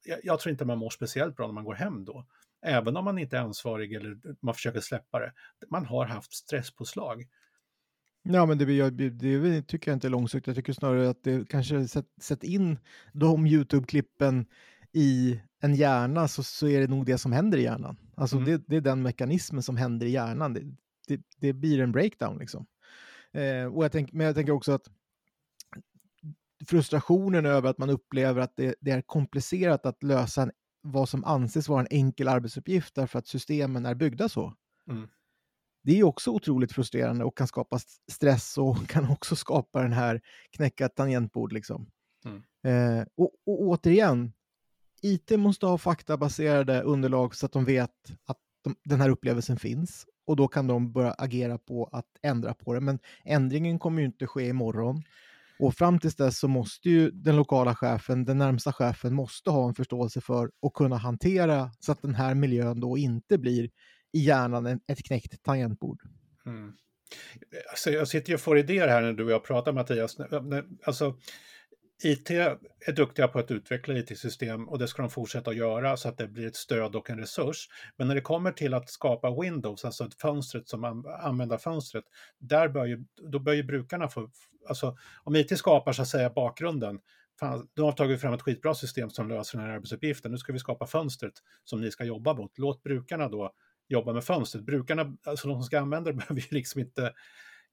Jag, 0.04 0.18
jag 0.22 0.40
tror 0.40 0.50
inte 0.50 0.64
man 0.64 0.78
mår 0.78 0.90
speciellt 0.90 1.36
bra 1.36 1.46
när 1.46 1.54
man 1.54 1.64
går 1.64 1.74
hem 1.74 2.04
då, 2.04 2.26
även 2.66 2.96
om 2.96 3.04
man 3.04 3.18
inte 3.18 3.36
är 3.36 3.40
ansvarig 3.40 3.92
eller 3.92 4.16
man 4.40 4.54
försöker 4.54 4.80
släppa 4.80 5.18
det. 5.18 5.32
Man 5.70 5.86
har 5.86 6.06
haft 6.06 6.32
stresspåslag. 6.32 7.24
Ja, 8.22 8.46
men 8.46 8.58
det, 8.58 8.90
det, 8.90 9.10
det, 9.10 9.62
tycker 9.62 9.90
jag 9.90 9.96
inte 9.96 10.06
är 10.06 10.10
långsökt. 10.10 10.46
Jag 10.46 10.56
tycker 10.56 10.72
snarare 10.72 11.10
att 11.10 11.24
det 11.24 11.48
kanske 11.48 11.88
sätt, 11.88 12.06
sätt 12.20 12.44
in 12.44 12.78
de 13.12 13.46
YouTube-klippen 13.46 14.46
i 14.92 15.40
en 15.60 15.74
hjärna 15.74 16.28
så, 16.28 16.42
så 16.42 16.68
är 16.68 16.80
det 16.80 16.86
nog 16.86 17.06
det 17.06 17.18
som 17.18 17.32
händer 17.32 17.58
i 17.58 17.62
hjärnan. 17.62 17.96
Alltså 18.14 18.36
Mm. 18.36 18.50
det, 18.50 18.64
det 18.66 18.76
är 18.76 18.80
den 18.80 19.02
mekanismen 19.02 19.62
som 19.62 19.76
händer 19.76 20.06
i 20.06 20.10
hjärnan. 20.10 20.54
Det, 20.54 20.60
det, 21.08 21.20
det 21.36 21.52
blir 21.52 21.80
en 21.80 21.92
breakdown 21.92 22.38
liksom. 22.38 22.66
Eh, 23.32 23.64
och 23.64 23.84
jag 23.84 23.92
tänk, 23.92 24.12
men 24.12 24.26
jag 24.26 24.34
tänker 24.34 24.52
också 24.52 24.72
att 24.72 24.88
frustrationen 26.66 27.46
över 27.46 27.70
att 27.70 27.78
man 27.78 27.90
upplever 27.90 28.40
att 28.40 28.56
det, 28.56 28.74
det 28.80 28.90
är 28.90 29.02
komplicerat 29.02 29.86
att 29.86 30.02
lösa 30.02 30.42
en, 30.42 30.52
vad 30.82 31.08
som 31.08 31.24
anses 31.24 31.68
vara 31.68 31.80
en 31.80 31.86
enkel 31.90 32.28
arbetsuppgift 32.28 32.94
därför 32.94 33.18
att 33.18 33.26
systemen 33.26 33.86
är 33.86 33.94
byggda 33.94 34.28
så. 34.28 34.54
Mm. 34.88 35.08
Det 35.82 35.98
är 35.98 36.04
också 36.04 36.30
otroligt 36.30 36.72
frustrerande 36.72 37.24
och 37.24 37.36
kan 37.36 37.46
skapa 37.46 37.76
st- 37.76 38.12
stress 38.12 38.58
och 38.58 38.86
kan 38.88 39.10
också 39.10 39.36
skapa 39.36 39.82
den 39.82 39.92
här 39.92 40.20
knäcka 40.50 40.88
tangentbord. 40.88 41.52
Liksom. 41.52 41.86
Mm. 42.24 42.42
Eh, 42.66 43.06
och, 43.14 43.30
och 43.46 43.62
återigen, 43.62 44.32
IT 45.02 45.30
måste 45.30 45.66
ha 45.66 45.78
faktabaserade 45.78 46.82
underlag 46.82 47.34
så 47.34 47.46
att 47.46 47.52
de 47.52 47.64
vet 47.64 47.90
att 48.24 48.38
de, 48.64 48.76
den 48.84 49.00
här 49.00 49.08
upplevelsen 49.08 49.56
finns 49.56 50.06
och 50.26 50.36
då 50.36 50.48
kan 50.48 50.66
de 50.66 50.92
börja 50.92 51.12
agera 51.12 51.58
på 51.58 51.88
att 51.92 52.06
ändra 52.22 52.54
på 52.54 52.74
det. 52.74 52.80
Men 52.80 52.98
ändringen 53.24 53.78
kommer 53.78 54.00
ju 54.00 54.06
inte 54.06 54.26
ske 54.26 54.48
imorgon. 54.48 55.02
Och 55.58 55.74
fram 55.74 55.98
tills 55.98 56.16
dess 56.16 56.38
så 56.38 56.48
måste 56.48 56.90
ju 56.90 57.10
den 57.10 57.36
lokala 57.36 57.74
chefen, 57.74 58.24
den 58.24 58.38
närmsta 58.38 58.72
chefen, 58.72 59.14
måste 59.14 59.50
ha 59.50 59.68
en 59.68 59.74
förståelse 59.74 60.20
för 60.20 60.50
och 60.60 60.74
kunna 60.74 60.96
hantera 60.96 61.70
så 61.80 61.92
att 61.92 62.02
den 62.02 62.14
här 62.14 62.34
miljön 62.34 62.80
då 62.80 62.98
inte 62.98 63.38
blir 63.38 63.70
i 64.12 64.18
hjärnan 64.18 64.66
ett 64.66 65.04
knäckt 65.04 65.42
tangentbord. 65.42 66.02
Mm. 66.46 66.72
Alltså, 67.70 67.90
jag 67.90 68.08
sitter 68.08 68.28
ju 68.28 68.34
och 68.34 68.40
får 68.40 68.58
idéer 68.58 68.88
här 68.88 69.02
när 69.02 69.12
du 69.12 69.24
och 69.24 69.30
jag 69.30 69.44
pratar 69.44 69.72
Mattias. 69.72 70.16
Alltså, 70.84 71.16
IT 72.04 72.30
är 72.30 72.92
duktiga 72.92 73.28
på 73.28 73.38
att 73.38 73.50
utveckla 73.50 73.98
IT-system 73.98 74.68
och 74.68 74.78
det 74.78 74.88
ska 74.88 75.02
de 75.02 75.10
fortsätta 75.10 75.50
att 75.50 75.56
göra 75.56 75.96
så 75.96 76.08
att 76.08 76.18
det 76.18 76.28
blir 76.28 76.46
ett 76.46 76.56
stöd 76.56 76.96
och 76.96 77.10
en 77.10 77.18
resurs. 77.18 77.68
Men 77.96 78.08
när 78.08 78.14
det 78.14 78.20
kommer 78.20 78.52
till 78.52 78.74
att 78.74 78.90
skapa 78.90 79.40
Windows, 79.40 79.84
alltså 79.84 80.04
ett 80.04 80.14
fönstret 80.14 80.68
som 80.68 80.84
använder 80.84 81.10
användarfönstret, 81.10 82.04
där 82.38 82.68
bör 82.68 82.86
ju, 82.86 83.04
då 83.32 83.38
bör 83.38 83.52
ju 83.52 83.62
brukarna 83.62 84.08
få, 84.08 84.30
alltså 84.68 84.96
om 85.22 85.36
IT 85.36 85.58
skapar 85.58 85.92
så 85.92 86.02
att 86.02 86.08
säga 86.08 86.30
bakgrunden, 86.30 87.00
fan, 87.40 87.68
de 87.74 87.82
har 87.82 87.92
tagit 87.92 88.20
fram 88.20 88.34
ett 88.34 88.42
skitbra 88.42 88.74
system 88.74 89.10
som 89.10 89.28
löser 89.28 89.58
den 89.58 89.66
här 89.66 89.74
arbetsuppgiften, 89.74 90.30
nu 90.30 90.38
ska 90.38 90.52
vi 90.52 90.58
skapa 90.58 90.86
fönstret 90.86 91.34
som 91.64 91.80
ni 91.80 91.90
ska 91.90 92.04
jobba 92.04 92.34
mot. 92.34 92.58
Låt 92.58 92.82
brukarna 92.82 93.28
då 93.28 93.52
jobba 93.92 94.12
med 94.12 94.24
fönstret. 94.24 94.64
Brukarna, 94.64 95.16
alltså 95.26 95.48
de 95.48 95.54
som 95.54 95.62
ska 95.62 95.80
använda 95.80 96.10
det 96.10 96.16
behöver 96.18 96.40
ju 96.40 96.48
liksom 96.50 96.80
inte 96.80 97.12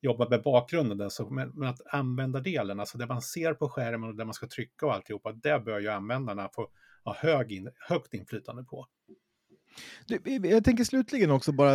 jobba 0.01 0.29
med 0.29 0.43
bakgrunden, 0.43 1.01
alltså, 1.01 1.29
men, 1.29 1.49
men 1.49 1.69
att 1.69 1.81
använda 1.85 2.39
delen, 2.39 2.79
alltså 2.79 2.97
det 2.97 3.07
man 3.07 3.21
ser 3.21 3.53
på 3.53 3.69
skärmen 3.69 4.09
och 4.09 4.15
det 4.15 4.25
man 4.25 4.33
ska 4.33 4.47
trycka 4.47 4.85
och 4.85 4.93
alltihopa, 4.93 5.31
det 5.31 5.59
bör 5.59 5.79
ju 5.79 5.87
användarna 5.87 6.49
få 6.53 6.69
ha 7.03 7.15
hög 7.15 7.51
in, 7.51 7.69
högt 7.89 8.13
inflytande 8.13 8.63
på. 8.63 8.87
Du, 10.05 10.37
Jag 10.47 10.63
tänker 10.63 10.83
slutligen 10.83 11.31
också 11.31 11.51
bara 11.51 11.73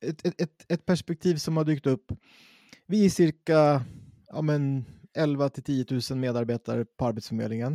ett, 0.00 0.26
ett, 0.26 0.40
ett, 0.40 0.64
ett 0.68 0.86
perspektiv 0.86 1.36
som 1.36 1.56
har 1.56 1.64
dykt 1.64 1.86
upp. 1.86 2.12
Vi 2.86 3.04
är 3.04 3.10
cirka 3.10 3.84
ja, 4.26 4.42
men 4.42 4.84
11 5.14 5.48
till 5.48 5.62
10 5.62 5.86
000 6.10 6.18
medarbetare 6.18 6.84
på 6.84 7.06
Arbetsförmedlingen. 7.06 7.74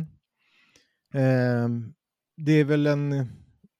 Eh, 1.14 1.68
det 2.36 2.52
är 2.52 2.64
väl 2.64 2.86
en 2.86 3.26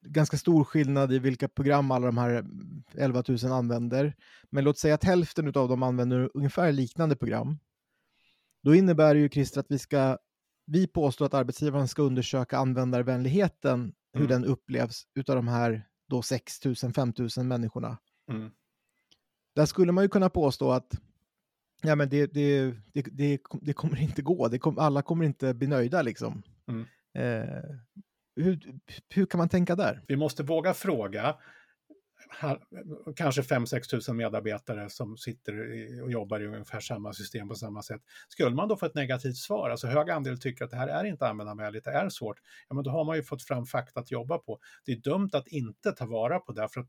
ganska 0.03 0.37
stor 0.37 0.65
skillnad 0.65 1.13
i 1.13 1.19
vilka 1.19 1.49
program 1.49 1.91
alla 1.91 2.07
de 2.07 2.19
här 2.19 2.45
11 2.95 3.23
000 3.29 3.53
använder. 3.53 4.17
Men 4.51 4.65
låt 4.65 4.79
säga 4.79 4.95
att 4.95 5.05
hälften 5.05 5.47
av 5.47 5.69
dem 5.69 5.83
använder 5.83 6.31
ungefär 6.35 6.73
liknande 6.73 7.17
program. 7.17 7.59
Då 8.63 8.75
innebär 8.75 9.15
det 9.15 9.21
ju, 9.21 9.29
Christer, 9.29 9.61
att 9.61 9.71
vi 9.71 9.79
ska 9.79 10.19
vi 10.67 10.87
påstår 10.87 11.27
att 11.27 11.35
arbetsgivaren 11.35 11.89
ska 11.89 12.03
undersöka 12.03 12.59
användarvänligheten, 12.59 13.95
hur 14.13 14.21
Mm. 14.21 14.29
den 14.29 14.45
upplevs 14.45 15.07
utav 15.15 15.37
de 15.37 15.49
här 15.49 15.89
då 16.09 16.23
6 16.23 16.65
000, 16.65 16.75
5 16.75 17.13
000 17.37 17.47
människorna. 17.47 17.99
Mm. 18.31 18.51
Där 19.55 19.67
skulle 19.67 19.93
man 19.93 20.05
ju 20.05 20.09
kunna 20.09 20.31
påstå 20.31 20.73
att 20.73 21.01
ja, 21.83 21.97
men 21.97 22.09
det, 22.09 22.27
det, 22.27 22.75
det, 22.93 23.03
det, 23.03 23.41
det 23.63 23.73
kommer 23.73 24.03
inte 24.03 24.23
gå, 24.23 24.49
det 24.49 24.59
kom, 24.59 24.79
alla 24.79 25.03
kommer 25.03 25.25
inte 25.25 25.55
bli 25.55 25.67
nöjda 25.67 26.03
liksom. 26.03 26.43
Mm. 26.69 26.87
Eh, 27.15 27.77
hur, 28.37 28.61
hur 29.09 29.27
kan 29.27 29.39
man 29.39 29.49
tänka 29.49 29.77
där? 29.77 30.03
Vi 30.09 30.17
måste 30.17 30.43
våga 30.43 30.75
fråga 30.75 31.37
här, 32.31 32.59
kanske 33.17 33.43
5-6 33.43 33.89
tusen 33.91 34.17
medarbetare 34.17 34.91
som 34.91 35.17
sitter 35.17 35.75
i- 35.75 36.01
och 36.01 36.11
jobbar 36.11 36.41
i 36.41 36.47
ungefär 36.47 36.81
samma 36.81 37.13
system 37.13 37.49
på 37.49 37.55
samma 37.55 37.83
sätt. 37.83 38.01
Skulle 38.29 38.51
man 38.57 38.69
då 38.69 38.77
få 38.77 38.87
ett 38.87 38.95
negativt 38.95 39.37
svar, 39.37 39.71
alltså 39.71 39.87
hög 39.87 40.11
andel 40.11 40.41
tycker 40.41 40.65
att 40.65 40.71
det 40.71 40.77
här 40.77 40.89
är 40.89 41.05
inte 41.05 41.29
användarvänligt, 41.29 41.85
det 41.85 41.91
är 41.91 42.09
svårt, 42.09 42.39
ja 42.69 42.75
men 42.75 42.85
då 42.85 42.91
har 42.91 43.05
man 43.05 43.17
ju 43.17 43.23
fått 43.23 43.43
fram 43.43 43.67
fakta 43.67 44.01
att 44.01 44.11
jobba 44.11 44.39
på. 44.39 44.59
Det 44.85 44.93
är 44.93 44.97
dumt 44.97 45.31
att 45.33 45.49
inte 45.49 45.93
ta 45.93 46.07
vara 46.07 46.39
på 46.39 46.53
det, 46.53 46.69
för 46.69 46.81
att 46.81 46.89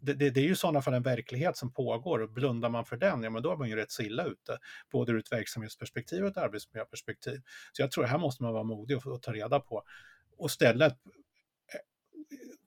det, 0.00 0.14
det, 0.14 0.30
det 0.30 0.40
är 0.40 0.44
ju 0.44 0.52
i 0.52 0.56
sådana 0.56 0.82
fall 0.82 0.94
en 0.94 1.02
verklighet 1.02 1.56
som 1.56 1.72
pågår 1.72 2.18
och 2.18 2.30
blundar 2.30 2.68
man 2.68 2.84
för 2.84 2.96
den, 2.96 3.22
ja 3.22 3.30
men 3.30 3.42
då 3.42 3.52
är 3.52 3.56
man 3.56 3.68
ju 3.68 3.76
rätt 3.76 3.90
så 3.90 4.02
illa 4.02 4.24
ute, 4.24 4.58
både 4.92 5.12
ur 5.12 5.18
ett 5.18 5.32
verksamhetsperspektiv 5.32 6.22
och 6.22 6.30
ett 6.30 6.36
arbetsmiljöperspektiv. 6.36 7.40
Så 7.72 7.82
jag 7.82 7.90
tror 7.90 8.04
här 8.04 8.18
måste 8.18 8.42
man 8.42 8.52
vara 8.52 8.62
modig 8.64 8.96
och, 8.96 9.06
och 9.06 9.22
ta 9.22 9.32
reda 9.32 9.60
på 9.60 9.82
och 10.42 10.50
ställa 10.50 10.86
ett 10.86 10.98
eh, 11.74 11.80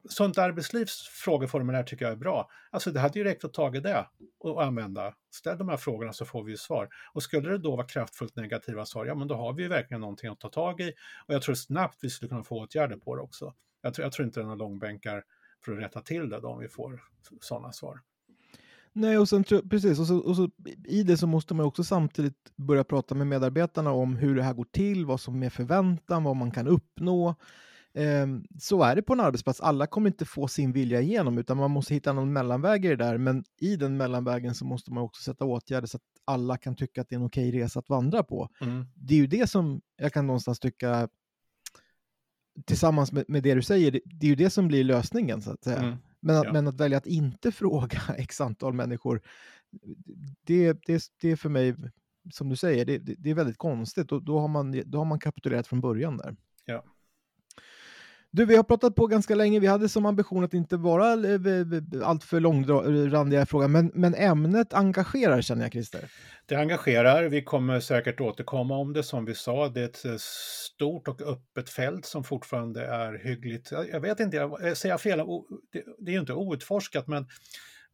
sånt 0.10 0.38
arbetslivs 0.38 1.08
frågeformulär 1.08 1.84
tycker 1.84 2.06
jag 2.06 2.12
är 2.12 2.18
bra. 2.18 2.50
Alltså 2.72 2.92
det 2.92 3.00
hade 3.00 3.20
ju 3.20 3.26
räckt 3.26 3.44
att 3.44 3.54
ta 3.54 3.70
det 3.70 4.08
och 4.40 4.64
använda. 4.64 5.16
Ställ 5.32 5.58
de 5.58 5.70
här 5.70 5.78
frågorna 5.78 6.14
så 6.14 6.26
får 6.26 6.44
vi 6.44 6.52
ju 6.52 6.58
svar. 6.58 6.90
Och 7.14 7.24
skulle 7.24 7.50
det 7.50 7.58
då 7.58 7.76
vara 7.76 7.88
kraftfullt 7.88 8.36
negativa 8.36 8.86
svar, 8.86 9.06
ja 9.06 9.16
men 9.16 9.28
då 9.28 9.36
har 9.36 9.54
vi 9.54 9.64
ju 9.64 9.70
verkligen 9.70 10.02
någonting 10.02 10.30
att 10.30 10.40
ta 10.40 10.50
tag 10.50 10.82
i. 10.82 10.94
Och 11.28 11.34
jag 11.34 11.42
tror 11.42 11.56
snabbt 11.56 11.98
vi 12.02 12.10
skulle 12.10 12.30
kunna 12.30 12.44
få 12.44 12.60
åtgärder 12.60 12.98
på 12.98 13.16
det 13.16 13.22
också. 13.22 13.54
Jag 13.82 13.94
tror, 13.94 14.06
jag 14.06 14.12
tror 14.12 14.26
inte 14.26 14.40
det 14.40 14.44
är 14.44 14.46
några 14.46 14.56
långbänkar 14.56 15.24
för 15.66 15.72
att 15.72 15.80
rätta 15.80 16.02
till 16.02 16.30
det 16.30 16.40
då 16.40 16.48
om 16.48 16.60
vi 16.60 16.68
får 16.68 17.04
sådana 17.42 17.72
svar. 17.72 18.00
Nej, 18.98 19.18
och 19.18 19.30
sen, 19.30 19.44
precis, 19.44 20.00
och 20.00 20.08
så, 20.08 20.18
och 20.18 20.36
så 20.36 20.50
i 20.86 21.04
det 21.04 21.18
så 21.18 21.28
måste 21.28 21.54
man 21.54 21.66
också 21.66 21.84
samtidigt 21.84 22.52
börja 22.56 22.84
prata 22.84 23.16
med 23.16 23.28
medarbetarna 23.28 23.92
om 23.92 24.16
hur 24.16 24.36
det 24.36 24.44
här 24.44 24.54
går 24.54 24.68
till, 24.72 25.06
vad 25.06 25.20
som 25.20 25.44
är 25.44 25.50
förväntan, 25.50 26.24
vad 26.24 26.36
man 26.36 26.52
kan 26.52 26.68
uppnå. 26.68 27.36
Ehm, 27.94 28.44
så 28.60 28.84
är 28.84 28.96
det 28.96 29.02
på 29.02 29.14
en 29.14 29.20
arbetsplats. 29.20 29.62
Alla 29.62 29.88
kommer 29.88 30.10
inte 30.10 30.26
få 30.26 30.48
sin 30.48 30.72
vilja 30.72 31.02
igenom, 31.02 31.38
utan 31.38 31.58
man 31.58 31.72
måste 31.72 31.94
hitta 31.94 32.14
någon 32.14 32.34
mellanväg 32.34 32.86
i 32.86 32.88
det 32.88 32.96
där. 32.96 33.18
Men 33.18 33.44
i 33.60 33.76
den 33.76 33.98
mellanvägen 33.98 34.56
så 34.56 34.66
måste 34.66 34.94
man 34.94 35.04
också 35.04 35.22
sätta 35.22 35.46
åtgärder 35.46 35.88
så 35.88 35.98
att 35.98 36.04
alla 36.26 36.58
kan 36.58 36.76
tycka 36.76 37.02
att 37.02 37.10
det 37.10 37.16
är 37.16 37.20
en 37.20 37.26
okej 37.26 37.52
resa 37.52 37.80
att 37.80 37.90
vandra 37.90 38.24
på. 38.24 38.50
Mm. 38.62 38.86
Det 38.96 39.14
är 39.14 39.18
ju 39.18 39.28
det 39.28 39.50
som 39.50 39.82
jag 39.98 40.14
kan 40.14 40.28
någonstans 40.28 40.60
tycka, 40.60 41.10
tillsammans 42.66 43.12
med, 43.12 43.26
med 43.28 43.44
det 43.44 43.54
du 43.54 43.62
säger, 43.62 43.92
det, 43.92 44.02
det 44.06 44.26
är 44.26 44.30
ju 44.30 44.36
det 44.36 44.50
som 44.50 44.68
blir 44.68 44.84
lösningen 44.84 45.42
så 45.42 45.52
att 45.52 45.64
säga. 45.64 45.78
Mm. 45.78 45.98
Men, 46.26 46.38
att, 46.38 46.46
Ja. 46.46 46.54
men 46.54 46.68
att 46.68 46.80
välja 46.80 46.98
att 46.98 47.08
inte 47.08 47.52
fråga 47.62 48.02
x 48.18 48.42
antal 48.42 48.74
människor, 48.74 49.22
det, 50.44 50.74
det, 50.86 51.04
det 51.22 51.32
är 51.32 51.36
för 51.36 51.50
mig, 51.50 51.76
som 52.34 52.50
du 52.50 52.56
säger, 52.56 52.86
det, 52.86 52.98
det, 52.98 53.30
är 53.30 53.36
väldigt 53.36 53.58
konstigt. 53.58 54.12
Och 54.12 54.24
då, 54.24 54.40
har 54.40 54.48
man, 54.48 54.82
då 54.86 54.98
har 54.98 55.06
man 55.06 55.20
kapitulerat 55.20 55.68
från 55.68 55.82
början 55.82 56.18
där. 56.18 56.36
Ja. 56.66 56.84
Du, 58.36 58.46
vi 58.46 58.56
har 58.56 58.64
pratat 58.64 58.96
på 58.96 59.08
ganska 59.08 59.36
länge. 59.36 59.60
Vi 59.60 59.68
hade 59.68 59.90
som 59.90 60.06
ambition 60.06 60.44
att 60.44 60.54
inte 60.54 60.78
vara 60.78 61.14
eh, 61.14 62.08
alltför 62.08 62.40
långrandiga 62.40 63.42
i 63.42 63.46
frågan, 63.46 63.72
men, 63.72 63.92
men 63.94 64.16
ämnet 64.16 64.74
engagerar 64.74 65.42
känner 65.42 65.62
jag, 65.62 65.72
Christer. 65.72 66.12
Det 66.46 66.56
engagerar. 66.56 67.24
Vi 67.24 67.44
kommer 67.44 67.80
säkert 67.80 68.22
återkomma 68.22 68.78
om 68.78 68.94
det 68.94 69.04
som 69.04 69.26
vi 69.26 69.36
sa. 69.36 69.70
Det 69.70 69.82
är 69.82 69.86
ett 69.86 70.06
eh, 70.06 70.16
stort 70.18 71.08
och 71.08 71.22
öppet 71.22 71.70
fält 71.70 72.06
som 72.06 72.24
fortfarande 72.24 72.86
är 72.86 73.14
hyggligt. 73.24 73.72
Jag 73.92 74.00
vet 74.00 74.20
inte, 74.20 74.38
jag 74.38 74.62
eh, 74.62 74.68
jag 74.68 74.78
säger 74.78 74.98
fel. 74.98 75.20
Det, 76.00 76.12
är 76.12 76.14
ju 76.14 76.20
inte 76.20 76.34
outforskat, 76.34 77.08
men 77.08 77.28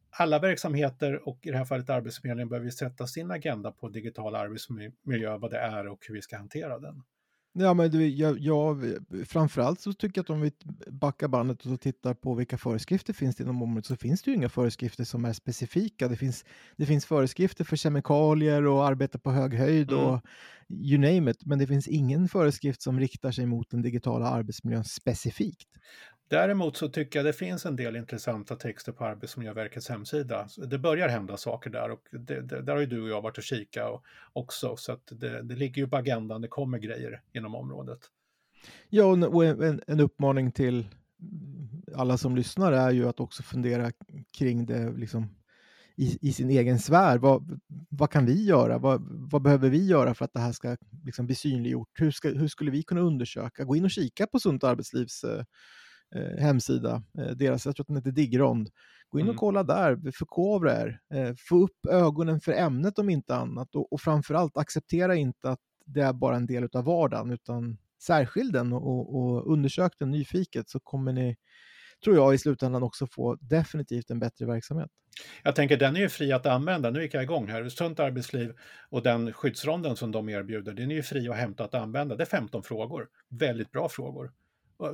alla 0.09 0.39
verksamheter 0.39 1.27
och 1.27 1.39
i 1.41 1.51
det 1.51 1.57
här 1.57 1.65
fallet 1.65 1.89
Arbetsförmedlingen 1.89 2.49
behöver 2.49 2.69
sätta 2.69 3.07
sin 3.07 3.31
agenda 3.31 3.71
på 3.71 3.89
digital 3.89 4.35
arbetsmiljö, 4.35 5.37
vad 5.37 5.51
det 5.51 5.59
är 5.59 5.87
och 5.87 5.99
hur 6.07 6.15
vi 6.15 6.21
ska 6.21 6.37
hantera 6.37 6.79
den. 6.79 7.03
Ja, 7.53 7.73
men 7.73 7.91
du, 7.91 8.07
jag, 8.07 8.39
jag, 8.39 8.95
framförallt 9.25 9.79
så 9.79 9.93
tycker 9.93 10.17
jag 10.17 10.23
att 10.23 10.29
om 10.29 10.41
vi 10.41 10.51
backar 10.87 11.27
bandet 11.27 11.65
och 11.65 11.81
tittar 11.81 12.13
på 12.13 12.33
vilka 12.33 12.57
föreskrifter 12.57 13.13
finns 13.13 13.35
det 13.35 13.43
inom 13.43 13.61
området 13.61 13.85
så 13.85 13.95
finns 13.95 14.21
det 14.21 14.31
ju 14.31 14.37
inga 14.37 14.49
föreskrifter 14.49 15.03
som 15.03 15.25
är 15.25 15.33
specifika. 15.33 16.07
Det 16.07 16.15
finns, 16.15 16.45
det 16.77 16.85
finns 16.85 17.05
föreskrifter 17.05 17.63
för 17.63 17.75
kemikalier 17.75 18.65
och 18.65 18.87
arbeta 18.87 19.19
på 19.19 19.31
hög 19.31 19.53
höjd 19.53 19.91
Mm. 19.91 20.05
och 20.05 20.21
you 20.69 20.97
name 20.97 21.31
it, 21.31 21.45
men 21.45 21.59
det 21.59 21.67
finns 21.67 21.87
ingen 21.87 22.27
föreskrift 22.27 22.81
som 22.81 22.99
riktar 22.99 23.31
sig 23.31 23.45
mot 23.45 23.69
den 23.69 23.81
digitala 23.81 24.27
arbetsmiljön 24.27 24.83
specifikt. 24.83 25.67
Däremot 26.31 26.77
så 26.77 26.89
tycker 26.89 27.19
jag 27.19 27.25
det 27.25 27.33
finns 27.33 27.65
en 27.65 27.75
del 27.75 27.95
intressanta 27.95 28.55
texter 28.55 28.91
på 28.91 29.05
Arbetsmiljöverkets 29.05 29.89
hemsida. 29.89 30.47
Det 30.67 30.77
börjar 30.79 31.09
hända 31.09 31.37
saker 31.37 31.69
där 31.69 31.91
och 31.91 32.01
det, 32.11 32.41
det, 32.41 32.61
där 32.61 32.73
har 32.73 32.79
ju 32.79 32.85
du 32.85 33.01
och 33.01 33.09
jag 33.09 33.21
varit 33.21 33.37
och 33.37 33.43
kika 33.43 33.89
och, 33.89 34.03
också. 34.33 34.75
Så 34.77 34.91
att 34.91 35.07
det, 35.11 35.41
det 35.41 35.55
ligger 35.55 35.81
ju 35.81 35.87
på 35.87 35.97
agendan, 35.97 36.41
det 36.41 36.47
kommer 36.47 36.77
grejer 36.77 37.21
inom 37.33 37.55
området. 37.55 37.99
Ja, 38.89 39.05
och 39.05 39.13
en- 39.13 39.23
och 39.23 39.45
en, 39.65 39.81
en 39.87 39.99
uppmaning 39.99 40.51
till 40.51 40.87
alla 41.95 42.17
som 42.17 42.35
lyssnar 42.35 42.71
är 42.71 42.91
ju 42.91 43.07
att 43.07 43.19
också 43.19 43.43
fundera 43.43 43.91
kring 44.37 44.65
det 44.65 44.91
liksom, 44.91 45.35
i, 45.95 46.29
i 46.29 46.33
sin 46.33 46.49
egen 46.49 46.79
sfär. 46.79 47.17
Vad, 47.17 47.59
vad 47.89 48.09
kan 48.11 48.25
vi 48.25 48.45
göra? 48.45 48.77
Vad, 48.77 49.01
vad 49.31 49.41
behöver 49.41 49.69
vi 49.69 49.85
göra 49.85 50.13
för 50.13 50.25
att 50.25 50.33
det 50.33 50.39
här 50.39 50.51
ska 50.51 50.77
liksom, 51.05 51.25
bli 51.25 51.35
synliggjort? 51.35 51.89
Hur, 51.93 52.11
ska, 52.11 52.29
hur 52.29 52.47
skulle 52.47 52.71
vi 52.71 52.83
kunna 52.83 53.01
undersöka? 53.01 53.63
Gå 53.63 53.75
in 53.75 53.85
och 53.85 53.91
kika 53.91 54.27
på 54.27 54.39
Sunt 54.39 54.63
Arbetslivs 54.63 55.23
eh, 55.23 55.43
eh, 56.15 56.41
hemsida. 56.43 57.03
Eh, 57.17 57.27
deras, 57.27 57.65
jag 57.65 57.75
tror 57.75 57.83
att 57.83 57.87
den 57.87 57.95
heter 57.95 58.11
Digrond. 58.11 58.69
Gå 59.09 59.19
in 59.19 59.25
och 59.25 59.29
Mm. 59.29 59.37
kolla 59.37 59.63
där, 59.63 60.11
förkovra 60.11 60.81
er. 60.81 60.99
Eh, 61.13 61.33
få 61.37 61.55
upp 61.63 61.85
ögonen 61.89 62.39
för 62.41 62.51
ämnet 62.51 62.99
om 62.99 63.09
inte 63.09 63.35
annat. 63.35 63.75
Och, 63.75 63.93
och 63.93 64.01
framförallt 64.01 64.57
acceptera 64.57 65.15
inte 65.15 65.49
att 65.49 65.59
det 65.85 66.01
är 66.01 66.13
bara 66.13 66.35
en 66.35 66.45
del 66.45 66.69
av 66.73 66.83
vardagen, 66.85 67.31
utan 67.31 67.77
särskilj 68.01 68.51
den 68.51 68.73
och, 68.73 69.15
och, 69.15 69.53
undersök 69.53 69.91
den 69.99 70.11
nyfiket 70.11 70.69
så 70.69 70.79
kommer 70.79 71.13
ni, 71.13 71.35
tror 72.03 72.15
jag, 72.15 72.33
i 72.33 72.37
slutändan 72.37 72.83
också 72.83 73.07
få 73.07 73.35
definitivt 73.41 74.09
en 74.09 74.19
bättre 74.19 74.45
verksamhet. 74.45 74.89
Jag 75.43 75.55
tänker 75.55 75.77
den 75.77 75.95
är 75.95 75.99
ju 75.99 76.09
fri 76.09 76.31
att 76.31 76.45
använda. 76.45 76.89
Nu 76.89 77.01
gick 77.01 77.13
jag 77.13 77.23
igång 77.23 77.47
här. 77.47 77.69
Sunt 77.69 77.99
arbetsliv 77.99 78.53
och 78.89 79.03
den 79.03 79.33
skyddsronden 79.33 79.95
som 79.95 80.11
de 80.11 80.29
erbjuder, 80.29 80.73
den 80.73 80.91
är 80.91 80.95
ju 80.95 81.03
fri 81.03 81.29
att 81.29 81.35
hämta 81.35 81.63
att 81.63 81.75
använda. 81.75 82.15
Det 82.15 82.23
är 82.23 82.25
15 82.25 82.63
frågor. 82.63 83.07
Väldigt 83.29 83.71
bra 83.71 83.89
frågor. 83.89 84.31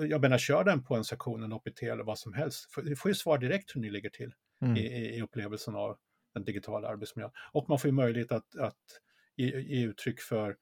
Jag 0.10 0.22
menar, 0.22 0.38
kör 0.38 0.64
den 0.64 0.84
på 0.84 0.96
en 0.96 1.04
sektion, 1.04 1.44
en 1.44 1.54
OPT 1.54 1.84
eller 1.84 2.04
vad 2.04 2.20
som 2.20 2.34
helst. 2.34 2.72
För- 2.72 2.82
Du 2.82 2.96
får 2.96 3.12
ju 3.12 3.16
svar 3.16 3.38
direkt 3.38 3.76
hur 3.76 3.82
ni 3.82 3.90
ligger 3.90 4.10
till 4.10 4.34
Mm. 4.62 4.78
i, 4.78 5.16
i, 5.18 5.22
upplevelsen 5.22 5.76
av 5.76 5.98
den 6.34 6.44
digitala 6.44 6.88
arbetsmiljön. 6.88 7.32
Och 7.52 7.70
man 7.70 7.80
får 7.80 7.88
ju 7.88 7.92
möjlighet 7.92 8.32
att, 8.32 8.56
att 8.60 8.78
ge, 9.36 9.60
ge 9.60 9.86
uttryck 9.86 10.22
för 10.22 10.56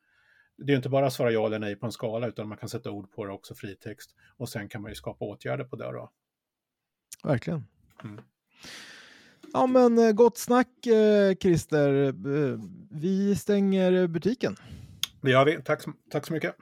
det 0.58 0.64
är 0.64 0.70
ju 0.70 0.76
inte 0.76 0.90
bara 0.90 1.08
att 1.08 1.14
svara 1.14 1.32
ja 1.32 1.46
eller 1.46 1.60
nej 1.60 1.76
på 1.76 1.86
en 1.86 1.92
skala 1.92 2.28
utan 2.28 2.48
man 2.48 2.58
kan 2.58 2.70
sätta 2.70 2.92
ord 2.92 3.12
på 3.12 3.26
det 3.26 3.32
också, 3.32 3.56
fritext. 3.56 4.16
Och 4.38 4.50
sen 4.50 4.70
kan 4.70 4.82
man 4.82 4.92
ju 4.92 4.96
skapa 4.96 5.26
åtgärder 5.26 5.64
på 5.64 5.76
det 5.76 5.84
då. 5.84 6.12
Verkligen. 7.24 7.64
Mm. 8.04 8.22
Ja 9.54 9.68
men 9.68 9.98
eh, 9.98 10.12
gott 10.12 10.38
snack 10.38 10.86
eh, 10.88 11.36
Christer. 11.36 12.04
Eh, 12.08 12.60
Vi 12.92 13.36
stänger 13.36 14.08
butiken. 14.08 14.56
Det 15.22 15.32
gör 15.32 15.46
vi. 15.46 15.62
Tack, 15.64 15.84
tack 16.12 16.26
så 16.28 16.34
mycket. 16.34 16.56